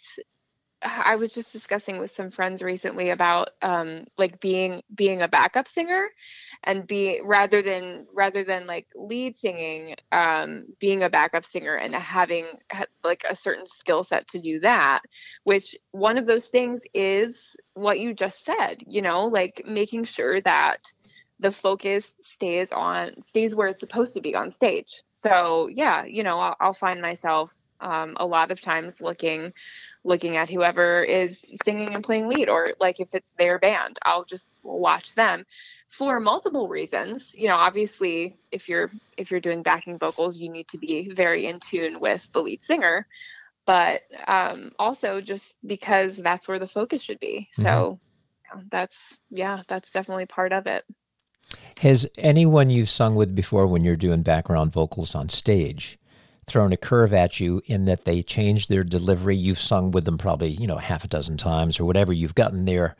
[0.83, 5.67] I was just discussing with some friends recently about um like being being a backup
[5.67, 6.07] singer
[6.63, 11.95] and be rather than rather than like lead singing um being a backup singer and
[11.95, 12.45] having
[13.03, 15.01] like a certain skill set to do that
[15.43, 20.41] which one of those things is what you just said you know like making sure
[20.41, 20.79] that
[21.39, 25.01] the focus stays on stays where it's supposed to be on stage.
[25.11, 27.53] So yeah you know i'll, I'll find myself
[27.83, 29.53] um, a lot of times looking
[30.03, 34.25] looking at whoever is singing and playing lead or like if it's their band i'll
[34.25, 35.45] just watch them
[35.93, 37.35] for multiple reasons.
[37.37, 41.45] You know, obviously, if you're if you're doing backing vocals, you need to be very
[41.45, 43.07] in tune with the lead singer,
[43.67, 47.47] but um, also just because that's where the focus should be.
[47.51, 47.99] So
[48.43, 50.83] you know, that's yeah, that's definitely part of it.
[51.81, 55.99] Has anyone you've sung with before, when you're doing background vocals on stage,
[56.47, 59.35] thrown a curve at you in that they changed their delivery?
[59.35, 62.13] You've sung with them probably, you know, half a dozen times or whatever.
[62.13, 62.95] You've gotten their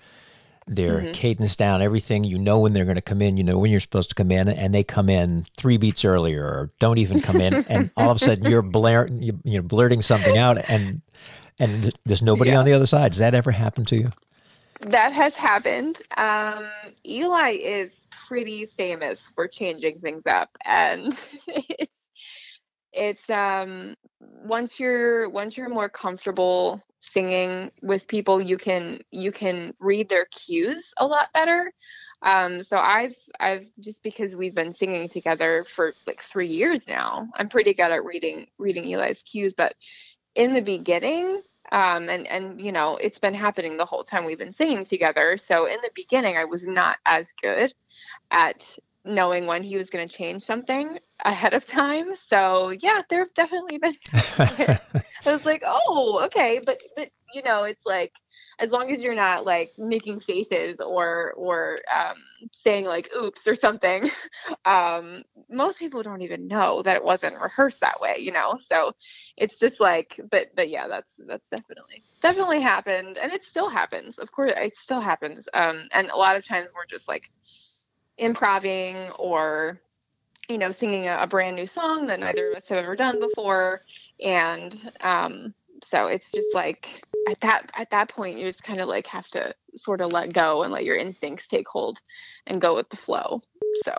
[0.66, 2.24] their cadence down, everything.
[2.24, 3.36] You know when they're going to come in.
[3.36, 6.44] You know when you're supposed to come in, and they come in three beats earlier
[6.44, 10.02] or don't even come in, and all of a sudden you're blaring, you, you're blurting
[10.02, 11.02] something out, and
[11.60, 12.60] and there's nobody Yeah.
[12.60, 13.12] on the other side.
[13.12, 14.10] Does that ever happen to you?
[14.82, 16.02] That has happened.
[16.18, 16.66] Um,
[17.06, 21.08] Eli is pretty famous for changing things up, and
[21.48, 22.03] it's
[22.94, 29.74] it's um once you're once you're more comfortable singing with people, you can you can
[29.80, 31.72] read their cues a lot better.
[32.22, 37.28] Um, so I've I've just because we've been singing together for like three years now,
[37.36, 39.54] I'm pretty good at reading reading Eli's cues.
[39.56, 39.76] But
[40.36, 41.42] in the beginning,
[41.72, 45.38] um, and and you know it's been happening the whole time we've been singing together.
[45.38, 47.74] So in the beginning, I was not as good
[48.32, 52.16] at knowing when he was going to change something ahead of time.
[52.16, 54.80] So yeah, there have definitely been I
[55.26, 58.14] was like, oh, okay, but but you know, it's like
[58.60, 62.16] as long as you're not like making faces or or um,
[62.52, 64.10] saying like oops or something,
[64.66, 68.58] um, most people don't even know that it wasn't rehearsed that way, you know.
[68.60, 68.94] So
[69.38, 74.20] it's just like, but but yeah, that's that's definitely definitely happened, and it still happens.
[74.20, 75.48] Of course, it still happens.
[75.54, 77.32] Um, and a lot of times we're just like
[78.18, 79.80] improving or
[80.50, 83.20] you know singing a, a brand new song that neither of us have ever done
[83.20, 83.82] before
[84.24, 85.54] and um
[85.84, 89.28] so it's just like at that at that point you just kind of like have
[89.28, 92.00] to sort of let go and let your instincts take hold
[92.48, 93.42] and go with the flow
[93.84, 93.94] so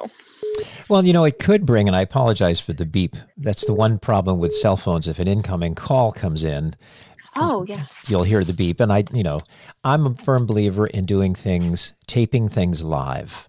[0.89, 3.17] Well, you know, it could bring, and I apologize for the beep.
[3.37, 5.09] That's the one problem with cell phones.
[5.09, 6.77] If an incoming call comes in,
[7.35, 8.81] oh yeah you'll hear the beep.
[8.81, 9.41] And I, you know,
[9.83, 13.49] I'm a firm believer in doing things, taping things live.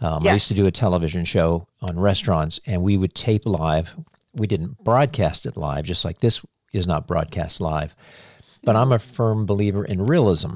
[0.00, 3.94] Um, I used to do a television show on restaurants, and we would tape live.
[4.34, 6.40] We didn't broadcast it live, just like this
[6.72, 7.96] is not broadcast live.
[8.62, 10.54] But I'm a firm believer in realism.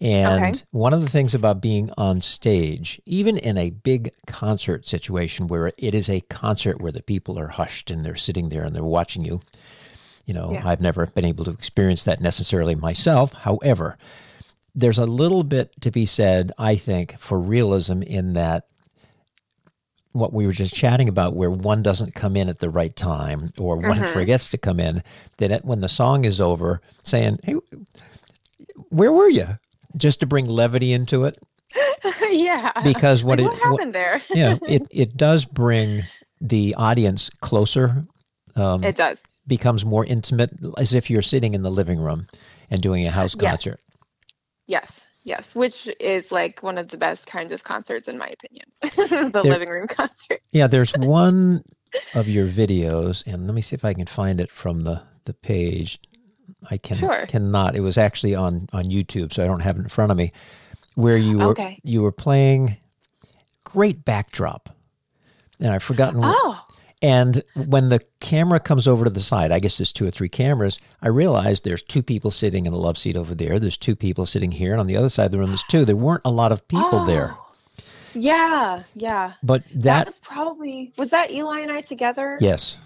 [0.00, 0.64] And Okay.
[0.72, 5.72] one of the things about being on stage, even in a big concert situation where
[5.78, 8.84] it is a concert where the people are hushed and they're sitting there and they're
[8.84, 9.40] watching you,
[10.26, 10.68] you know, Yeah.
[10.68, 13.32] I've never been able to experience that necessarily myself.
[13.32, 13.96] However,
[14.76, 18.64] there's a little bit to be said, I think, for realism in that
[20.12, 23.52] what we were just chatting about, where one doesn't come in at the right time
[23.58, 25.02] or one forgets to come in,
[25.38, 27.56] that it, when the song is over, saying, Hey,
[28.90, 29.46] where were you?
[29.96, 31.38] Just to bring levity into it.
[32.30, 36.04] yeah Because what Like, it what happened there yeah, it, it does bring
[36.40, 38.04] the audience closer,
[38.56, 42.26] um, it does becomes more intimate, as if you're sitting in the living room
[42.70, 43.78] and doing a house concert.
[43.78, 43.85] yes
[44.66, 48.66] yes yes, which is like one of the best kinds of concerts in my opinion
[49.32, 51.62] the There- living room concert Yeah, there's one
[52.14, 55.32] of your videos, and let me see if I can find it from the, the
[55.34, 55.98] page.
[56.70, 57.24] I can Sure.
[57.26, 57.74] cannot.
[57.74, 60.32] It was actually on on YouTube, so I don't have it in front of me.
[60.94, 61.80] Where you were Okay.
[61.84, 62.76] you were playing
[63.64, 64.68] great backdrop,
[65.58, 66.20] and I've forgotten.
[66.22, 66.65] oh
[67.06, 70.28] And when the camera comes over to the side, I guess there's two or three
[70.28, 70.78] cameras.
[71.00, 73.58] I realized there's two people sitting in the love seat over there.
[73.60, 75.84] There's two people sitting here, and on the other side of the room there's two.
[75.84, 77.42] There weren't a lot of people there, Oh.
[78.14, 79.34] Yeah, yeah.
[79.42, 82.38] but That, that, was probably was that Eli and I together?
[82.40, 82.76] yes,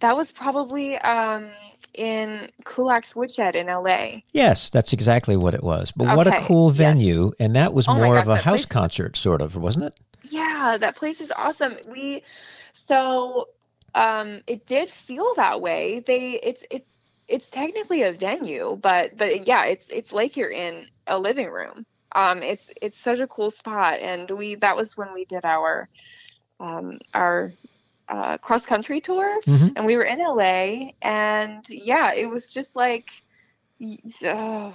[0.00, 1.48] That was probably um
[1.94, 4.20] in Kulak's Woodshed in LA.
[4.32, 5.92] Yes, that's exactly what it was.
[5.96, 6.76] But what a Okay, cool yes.
[6.76, 7.32] venue.
[7.40, 9.94] And that was Oh more gosh, of a house concert, sort of, wasn't it?
[10.30, 11.76] Yeah, that place is awesome.
[11.90, 12.22] We
[12.90, 13.46] so
[13.94, 16.00] um it did feel that way.
[16.06, 20.86] They it's it's it's technically a venue, but but yeah, it's it's like you're in
[21.06, 21.84] a living room.
[22.14, 25.88] Um it's it's such a cool spot and we that was when we did our
[26.60, 27.52] um our
[28.08, 29.76] uh, cross country tour Mhm.
[29.76, 33.08] and we were in LA and yeah, it was just like
[34.26, 34.72] uh,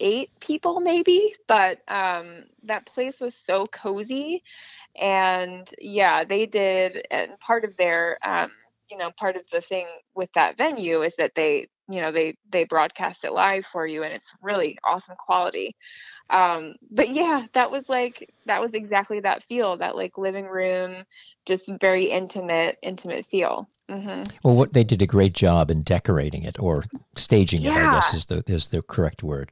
[0.00, 4.42] eight people maybe, but um, that place was so cozy.
[5.00, 8.50] And yeah, they did and part of their um,
[8.90, 12.36] you know, part of the thing with that venue is that they you know they
[12.50, 15.74] they broadcast it live for you and it's really awesome quality.
[16.30, 21.04] Um but yeah that was like that was exactly that feel that like living room
[21.46, 26.42] just very intimate intimate feel hmm Well, what they did a great job in decorating
[26.42, 26.84] it or
[27.16, 29.50] staging it, I guess is the is the correct word.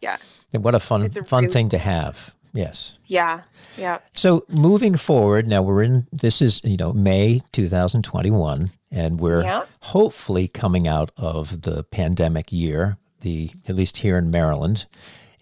[0.00, 0.18] Yeah.
[0.54, 2.96] And what a fun a fun really thing to have Yes.
[3.04, 3.42] Yeah.
[3.76, 3.98] Yeah.
[4.14, 6.06] So moving forward, now we're in.
[6.10, 9.64] This is you know May 2021, and we're Yeah.
[9.80, 12.96] hopefully coming out of the pandemic year.
[13.20, 14.86] The at least here in Maryland,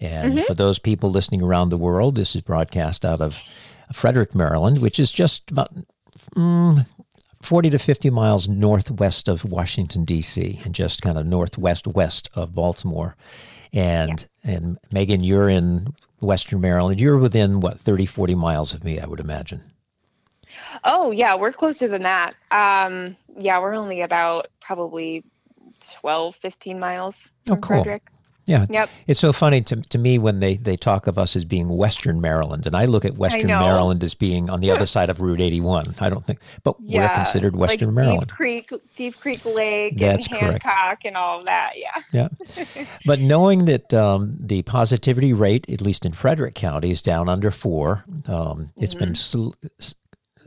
[0.01, 3.41] and for those people listening around the world, this is broadcast out of
[3.93, 5.71] Frederick, Maryland, which is just about
[6.35, 6.85] mm,
[7.45, 10.59] 40 to 50 miles northwest of Washington D.C.
[10.65, 13.15] and just kind of northwest west of Baltimore.
[13.73, 16.99] And and Megan, you're in Western Maryland.
[16.99, 19.61] You're within what 30, 40 miles of me, I would imagine.
[20.83, 22.35] Oh yeah, we're closer than that.
[22.51, 25.23] Um, yeah, we're only about probably
[25.99, 27.83] 12, 15 miles Oh, from cool.
[27.83, 28.03] Frederick.
[28.45, 28.65] Yeah.
[28.69, 28.89] Yep.
[29.07, 32.21] It's so funny to, to me when they, they talk of us as being Western
[32.21, 33.47] Maryland, and I look at Western.
[33.47, 35.95] Maryland as being on the other side of Route 81.
[35.99, 38.27] I don't think, but we're considered Western like Maryland.
[38.27, 40.63] Deep Creek, Deep Creek Lake, That's and correct.
[40.63, 41.73] Hancock, and all of that.
[41.75, 42.01] Yeah.
[42.13, 42.85] Yeah.
[43.05, 47.51] But knowing that um, the positivity rate, at least in Frederick County, is down under
[47.51, 49.51] four, um, it's been, sl-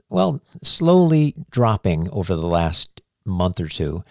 [0.08, 4.02] well, slowly dropping over the last month or two.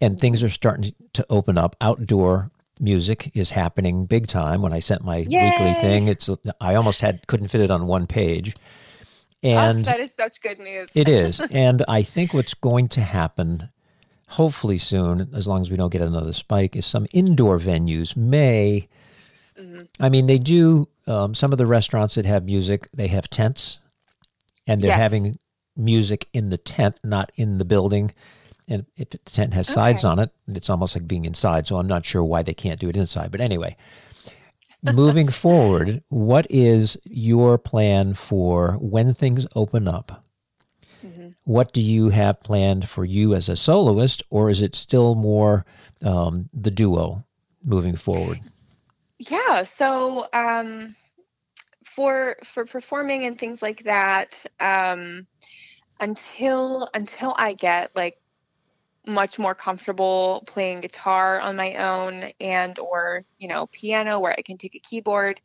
[0.00, 1.76] And things are starting to open up.
[1.80, 2.50] Outdoor
[2.80, 4.62] music is happening big time.
[4.62, 6.28] When I sent my weekly thing, it's
[6.60, 8.54] I almost had couldn't fit it on one page.
[9.42, 10.88] Oh, And that is such good news.
[10.94, 11.40] it is.
[11.50, 13.68] And I think what's going to happen,
[14.28, 18.88] hopefully soon, as long as we don't get another spike, is some indoor venues may.
[20.00, 23.78] I mean, they do, um, some of the restaurants that have music, they have tents
[24.66, 24.98] and they're Yes.
[24.98, 25.38] having
[25.76, 28.12] music in the tent, not in the building.
[28.68, 31.66] And if the tent has sides on it, it's almost like being inside.
[31.66, 33.30] So I'm not sure why they can't do it inside.
[33.30, 33.76] But anyway,
[34.82, 40.24] moving forward, what is your plan for when things open up?
[41.44, 45.66] What do you have planned for you as a soloist, or is it still more
[46.02, 47.24] um, the duo
[47.62, 48.40] moving forward?
[49.18, 49.64] Yeah.
[49.64, 50.96] So um,
[51.84, 55.26] for for performing and things like that, um,
[56.00, 58.16] until until I get like
[59.06, 64.42] much more comfortable playing guitar on my own and or you know piano where I
[64.42, 65.40] can take a keyboard,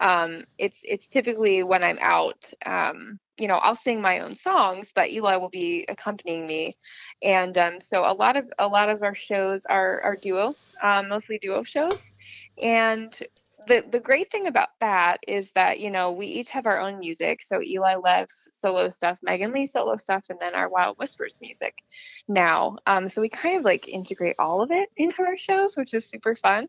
[0.00, 2.52] um, it's it's typically when I'm out.
[2.66, 6.74] Um, you know, I'll sing my own songs, but Eli will be accompanying me,
[7.22, 11.08] and um, so a lot of a lot of our shows are are duo, um,
[11.08, 12.12] mostly duo shows,
[12.60, 13.18] and
[13.68, 16.98] the the great thing about that is that you know we each have our own
[16.98, 17.42] music.
[17.42, 21.84] So Eli Lev's solo stuff, Megan Lee solo stuff, and then our Wild Whispers music.
[22.26, 25.94] Now, um, so we kind of like integrate all of it into our shows, which
[25.94, 26.68] is super fun.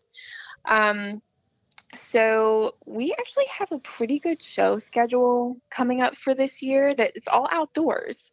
[0.65, 1.21] Um,
[1.93, 6.93] so we actually have a pretty good show schedule coming up for this year.
[6.93, 8.31] That it's all outdoors,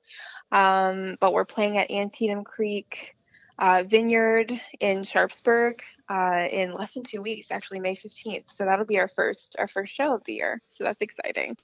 [0.53, 3.16] um, but we're playing at Antietam Creek
[3.59, 8.51] uh, Vineyard in Sharpsburg uh, in less than two weeks, actually May 15th.
[8.51, 10.61] So that'll be our first our first show of the year.
[10.69, 11.57] So that's exciting.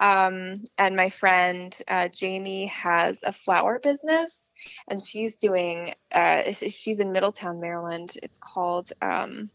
[0.00, 4.50] Um, and my friend uh, Jamie has a flower business,
[4.88, 5.94] and she's doing.
[6.10, 8.16] Uh, she's in Middletown, Maryland.
[8.22, 9.50] It's called um,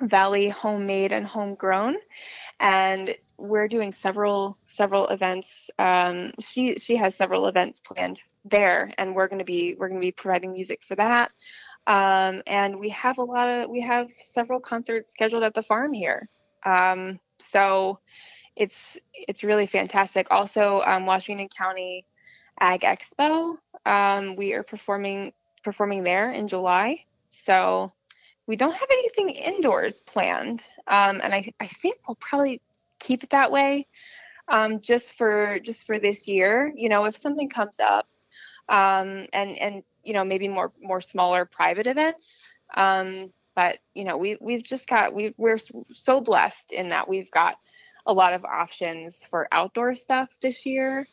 [0.00, 1.96] Valley Homemade and Homegrown,
[2.60, 5.70] and we're doing several several events.
[5.78, 10.00] Um, she she has several events planned there, and we're going to be we're going
[10.00, 11.32] to be providing music for that.
[11.86, 15.92] Um, and we have a lot of we have several concerts scheduled at the farm
[15.92, 16.28] here.
[16.64, 18.00] Um, so
[18.56, 20.28] it's it's really fantastic.
[20.30, 22.06] Also, um, Washington County
[22.60, 23.56] Ag Expo.
[23.84, 25.32] Um, we are performing
[25.62, 27.04] performing there in July.
[27.30, 27.92] So
[28.46, 32.60] we don't have anything indoors planned, um, and I I think we'll probably
[33.00, 33.86] keep it that way,
[34.48, 36.72] um, just for just for this year.
[36.76, 38.06] You know, if something comes up,
[38.68, 42.52] um, and and you know maybe more more smaller private events.
[42.74, 47.30] Um, but you know we we've just got we we're so blessed in that we've
[47.30, 47.58] got
[48.06, 51.06] a lot of options for outdoor stuff this year.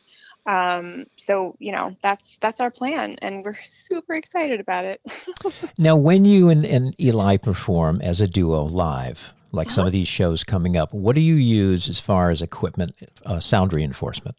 [0.44, 5.00] Um, so you know that's that's our plan, and we're super excited about it.
[5.78, 10.06] Now, when you and, and Eli perform as a duo live, like some of these
[10.08, 14.36] shows coming up, what do you use as far as equipment, uh, sound reinforcement?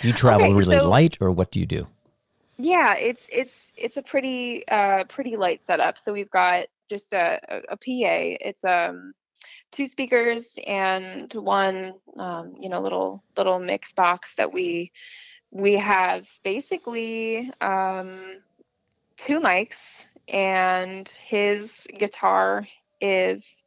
[0.00, 1.86] Do you travel Okay, really so- light, or what do you do?
[2.58, 5.98] Yeah, it's it's it's a pretty uh pretty light setup.
[5.98, 8.46] So we've got just a, a, a PA.
[8.48, 9.12] It's um
[9.76, 14.90] two speakers and one um, you know little little mix box that we
[15.50, 18.40] we have basically um
[19.16, 22.66] two mics and his guitar
[23.00, 23.62] is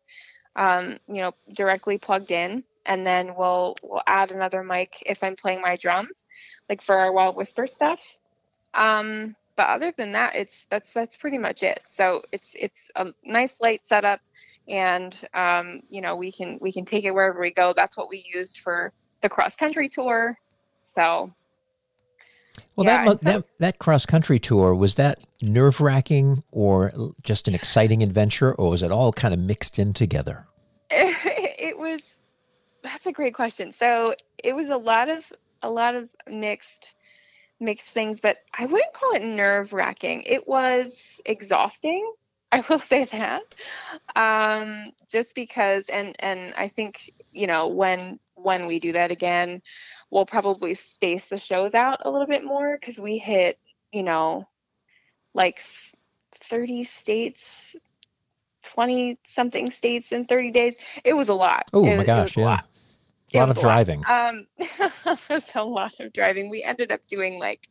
[0.56, 2.64] um you know directly plugged in.
[2.86, 6.10] And then we'll we'll add another mic if I'm playing my drum
[6.70, 8.18] like for our wild whisper stuff.
[8.74, 11.82] Um, but other than that, it's that's that's pretty much it.
[11.86, 14.22] So it's it's a nice light setup,
[14.70, 17.74] and um, you know we can we can take it wherever we go.
[17.76, 20.38] That's what we used for the cross country tour.
[20.84, 21.34] So
[22.76, 26.92] Well, Yeah, that, that that cross country tour was that nerve wracking or
[27.24, 30.46] just an exciting adventure, or was it all kind of mixed in together?
[30.92, 32.02] it was
[32.82, 36.96] that's a great question so it was a lot of a lot of mixed
[37.60, 42.12] mixed things but i wouldn't call it nerve wracking it was exhausting
[42.52, 43.44] i will say that
[44.16, 49.62] um just because and and i think you know when when we do that again
[50.10, 53.60] we'll probably space the shows out a little bit more because we hit
[53.92, 54.46] you know
[55.34, 55.62] like
[56.32, 57.76] 30 states
[58.64, 60.78] 20 something states in 30 days.
[61.04, 61.70] It was a lot.
[61.74, 62.46] Oh my gosh, was a yeah.
[62.46, 62.66] lot.
[63.34, 64.04] A lot of was driving.
[64.08, 66.50] Um, it was a lot of driving.
[66.50, 67.70] We ended up doing like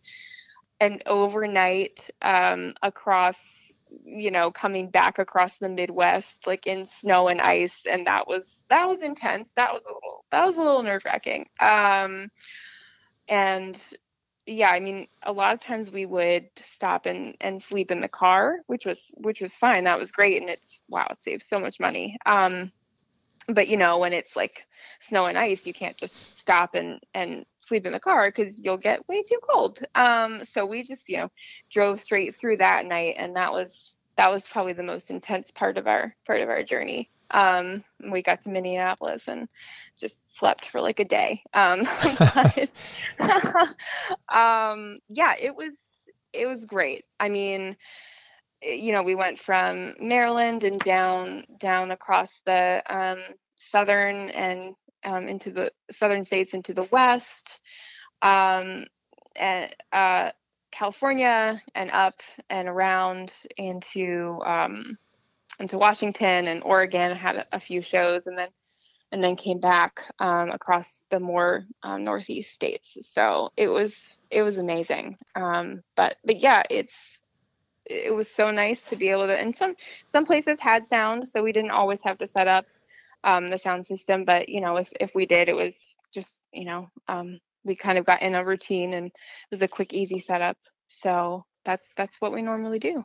[0.80, 3.67] an overnight um, across,
[4.04, 8.64] you know, coming back across the Midwest, like in snow and ice, and that was
[8.68, 9.52] that was intense.
[9.54, 11.48] That was a little that was a little nerve wracking.
[11.60, 12.30] Um,
[13.28, 13.80] and
[14.46, 18.08] yeah, I mean, a lot of times we would stop and, and sleep in the
[18.08, 19.84] car, which was which was fine.
[19.84, 22.16] That was great, and it's wow, it saves so much money.
[22.24, 22.72] Um,
[23.48, 24.66] but you know, when it's like
[25.00, 28.76] snow and ice, you can't just stop and and sleep in the car because you'll
[28.76, 29.80] get way too cold.
[29.94, 31.30] Um, so we just you know
[31.70, 35.78] drove straight through that night, and that was that was probably the most intense part
[35.78, 37.10] of our part of our journey.
[37.30, 39.48] Um, we got to Minneapolis and
[39.98, 41.42] just slept for like a day.
[41.52, 41.82] Um,
[42.18, 42.68] but,
[44.34, 45.78] um, yeah, it was
[46.32, 47.04] it was great.
[47.18, 47.76] I mean,
[48.62, 53.18] you know, we went from Maryland and down down across the um,
[53.56, 57.60] southern and um, into the southern states into the west,
[58.22, 58.86] um,
[59.36, 60.30] and uh,
[60.72, 64.98] California and up and around into um,
[65.60, 67.16] into Washington and Oregon.
[67.16, 68.48] Had a, few shows and then
[69.12, 72.98] and then came back um, across the more um, northeast states.
[73.02, 75.16] So it was it was amazing.
[75.94, 77.22] But but yeah, it's
[77.88, 79.38] it was so nice to be able to.
[79.38, 79.74] And some
[80.06, 82.66] some places had sound, so we didn't always have to set up
[83.24, 84.24] um, the sound system.
[84.24, 85.74] But you know, if if we did, it was
[86.12, 89.68] just you know um, we kind of got in a routine and it was a
[89.68, 90.56] quick, easy setup.
[90.88, 93.04] So that's that's what we normally do.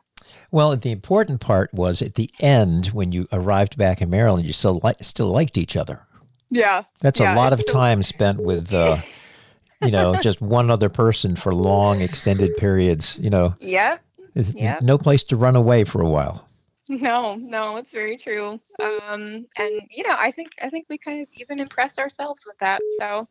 [0.50, 4.52] Well, the important part was at the end when you arrived back in Maryland, you
[4.52, 6.06] still li- still liked each other.
[6.50, 6.84] Yeah.
[7.00, 8.98] That's Yeah, a lot of time spent with, uh,
[9.80, 13.18] you know, just one other person for long, extended periods.
[13.20, 14.00] You know, Yep.
[14.34, 14.82] There's Yep.
[14.82, 16.46] no place to run away for a while.
[16.88, 18.60] No, no, it's very true.
[18.82, 22.58] Um, and you know, I think I think we kind of even impressed ourselves with
[22.58, 22.82] that.
[22.98, 23.26] So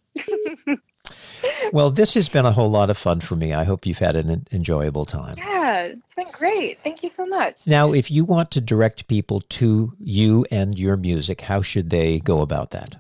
[1.74, 3.54] Well, this has been a whole lot of fun for me.
[3.54, 5.36] I hope you've had an enjoyable time.
[5.38, 6.80] yeah, it's been great.
[6.84, 7.68] Thank you so much.
[7.68, 12.20] Now, if you want to direct people to you and your music, how should they
[12.22, 12.96] go about that?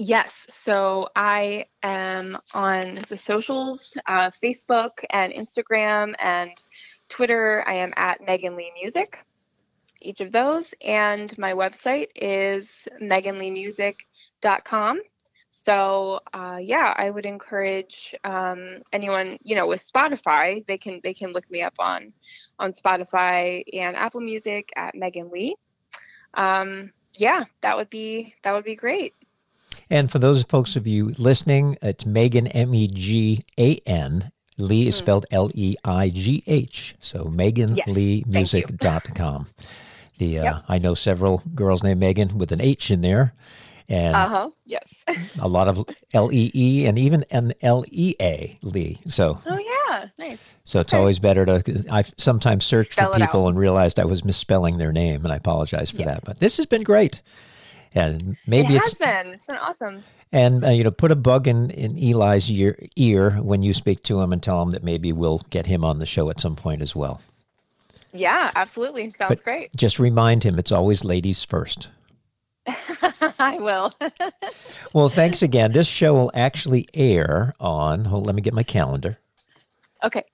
[0.00, 6.52] Yes, so I am on the socials, uh, Facebook and Instagram and
[7.08, 7.64] Twitter.
[7.66, 9.18] I am at Megan Leigh Music,
[10.00, 15.00] each of those, and my website is meganleighmusic.com.
[15.50, 20.64] So uh, yeah, I would encourage um, anyone you know with Spotify.
[20.64, 22.12] They can they can look me up on
[22.60, 25.56] on Spotify and Apple Music at Megan Leigh.
[26.34, 29.14] Um, yeah, that would be that would be great.
[29.90, 34.30] And for those folks of you listening, it's Megan, M E G A N.
[34.56, 36.94] Leigh is spelled L E I G H.
[37.00, 39.46] So MeganLeighMusic.com.
[40.18, 40.64] The uh, Yep.
[40.68, 43.32] I know several girls named Megan with an H in there,
[43.88, 44.50] and Uh huh.
[44.66, 45.04] Yes.
[45.38, 48.98] a lot of L E E and even an L E A Lee.
[49.06, 50.54] So Oh yeah, nice.
[50.64, 50.98] so it's Okay.
[50.98, 51.84] always better to.
[51.90, 55.36] I sometimes search Spell for people and realized I was misspelling their name, and I
[55.36, 56.08] apologize for Yes.
[56.08, 56.24] that.
[56.24, 57.22] But this has been great,
[57.94, 59.34] and maybe it it's has been.
[59.34, 60.04] It's been awesome.
[60.32, 64.02] and uh, you know put a bug in in Eli's ear, ear when you speak
[64.04, 66.56] to him and tell him that maybe we'll get him on the show at some
[66.56, 67.20] point as well.
[68.12, 69.12] Yeah, absolutely.
[69.12, 69.76] Sounds But- great.
[69.76, 71.88] Just remind him it's always ladies first.
[73.38, 73.92] I will.
[74.94, 75.72] Well, thanks again.
[75.72, 78.06] This show will actually air on.
[78.06, 79.18] Hold, let me get my calendar.
[80.02, 80.24] okay.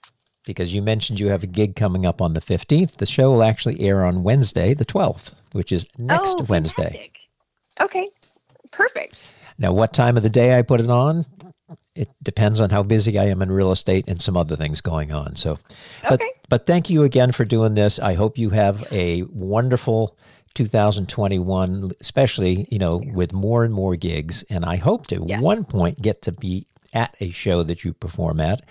[0.46, 2.96] because you mentioned you have a gig coming up on the 15th.
[2.98, 6.82] The show will actually air on Wednesday, the 12th, which is next oh, Wednesday.
[6.84, 7.23] fantastic.
[7.80, 8.08] Okay.
[8.70, 9.34] Perfect.
[9.58, 11.26] Now, what time of the day I put it on?
[11.94, 15.12] It depends on how busy I am in real estate and some other things going
[15.12, 15.36] on.
[15.36, 15.58] So,
[16.02, 16.30] but, Okay.
[16.48, 18.00] but thank you again for doing this.
[18.00, 20.16] I hope you have a wonderful
[20.54, 24.42] 2021, especially, you know, with more and more gigs.
[24.50, 25.40] And I hope to Yes.
[25.40, 28.62] one point get to be at a show that you perform at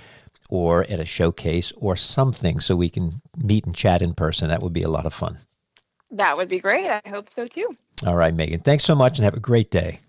[0.50, 4.50] or at a showcase or something so we can meet and chat in person.
[4.50, 5.40] That would be a lot of fun.
[6.12, 6.88] That would be great.
[6.90, 7.76] I hope so too.
[8.06, 8.60] All right, Megan.
[8.60, 10.00] Thanks so much and have a great day.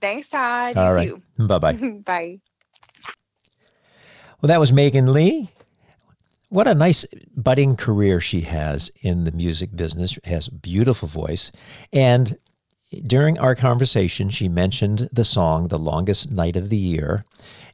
[0.00, 0.76] Thanks, Todd.
[0.76, 1.38] All you right.
[1.48, 1.72] Bye bye.
[2.04, 2.40] Bye.
[4.40, 5.50] Well, that was Megan Leigh.
[6.48, 7.04] What a nice
[7.36, 10.18] budding career she has in the music business.
[10.24, 11.50] Has a beautiful voice.
[11.92, 12.38] And
[13.06, 17.24] during our conversation, she mentioned the song The Longest Night of the Year.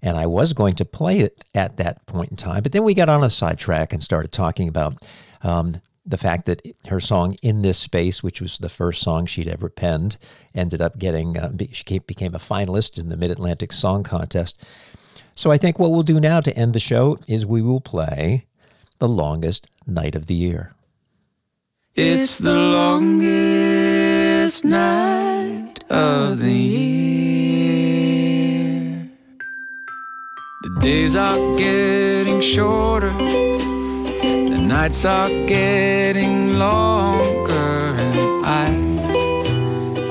[0.00, 2.94] And I was going to play it at that point in time, but then we
[2.94, 5.02] got on a sidetrack and started talking about
[5.42, 9.48] um, the fact that her song "In This Space," which was the first song she'd
[9.48, 10.18] ever penned,
[10.54, 14.56] ended up getting uh, she became a finalist in the Mid Atlantic Song Contest.
[15.34, 18.46] So I think what we'll do now to end the show is we will play
[18.98, 20.74] "The Longest Night of the Year."
[21.94, 29.10] It's the longest night of the year.
[30.62, 33.10] The days are getting shorter,
[34.72, 38.68] nights are getting longer, and I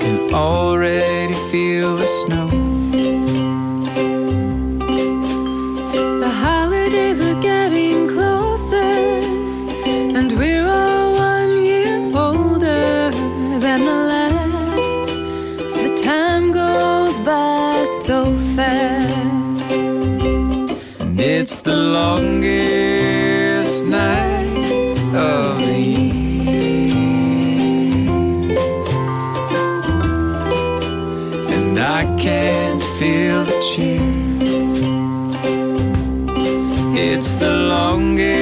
[0.01, 2.47] can already feel the snow.
[6.23, 8.93] The holidays are getting closer,
[10.17, 11.97] and we're all one year
[12.27, 13.09] older
[13.63, 15.07] than the last.
[15.85, 18.19] The time goes by so
[18.55, 19.71] fast.
[20.99, 22.80] And it's the longest
[37.21, 38.40] It's the longest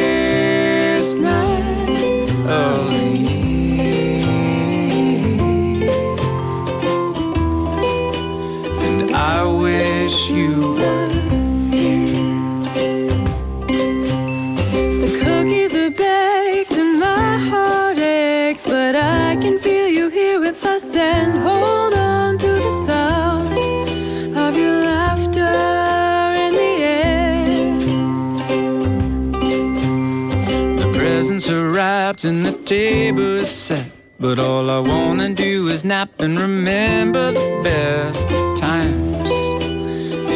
[32.69, 33.89] table is set.
[34.19, 39.31] But all I wanna do is nap and remember the best times.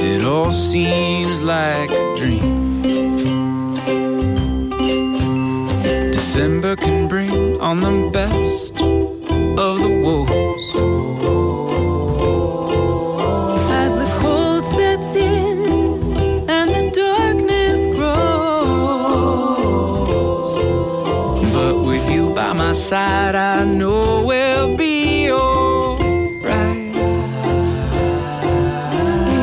[0.04, 2.82] It all seems like a dream.
[6.12, 8.74] December can bring on the best
[9.66, 10.43] of the woes.
[22.94, 26.96] Side, I know we'll be alright.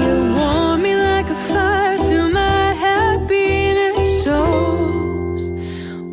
[0.02, 5.42] you warm me like a fire till my happiness shows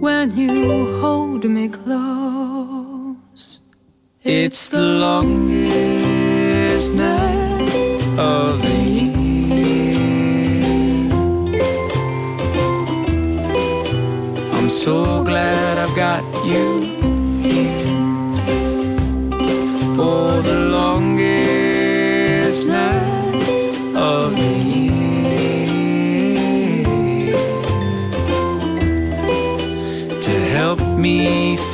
[0.04, 0.56] when you
[1.02, 3.60] hold me close.
[4.24, 8.02] It's the longest night
[8.34, 9.28] of the year.
[14.56, 16.77] I'm so glad I've got you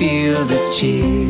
[0.03, 1.22] feel the cheer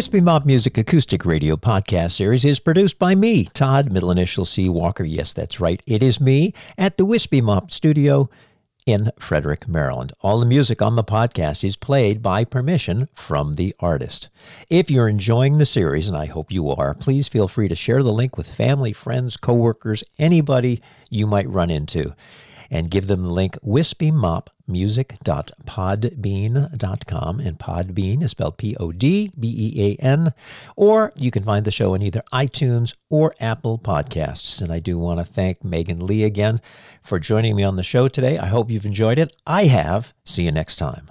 [0.00, 4.66] Wispy Mop Music Acoustic Radio podcast series is produced by me, Todd, middle initial C.
[4.66, 5.04] Walker.
[5.04, 5.82] Yes, that's right.
[5.86, 8.30] It is me at the Wispy Mop Studio
[8.86, 10.14] in Frederick, Maryland.
[10.22, 14.30] All the music on the podcast is played by permission from the artist.
[14.70, 18.02] If you're enjoying the series, and I hope you are, please feel free to share
[18.02, 22.14] the link with family, friends, coworkers, anybody you might run into
[22.70, 23.58] and give them the link
[24.70, 27.40] wispymopmusic.podbean.com.
[27.40, 30.32] And Podbean is spelled P O D B E A N.
[30.76, 34.60] Or you can find the show in either iTunes or Apple Podcasts.
[34.60, 36.60] And I do want to thank Megan Leigh again
[37.02, 38.36] for joining me on the show today.
[38.38, 39.34] I hope you've enjoyed it.
[39.46, 40.14] I have.
[40.24, 41.10] See you next time.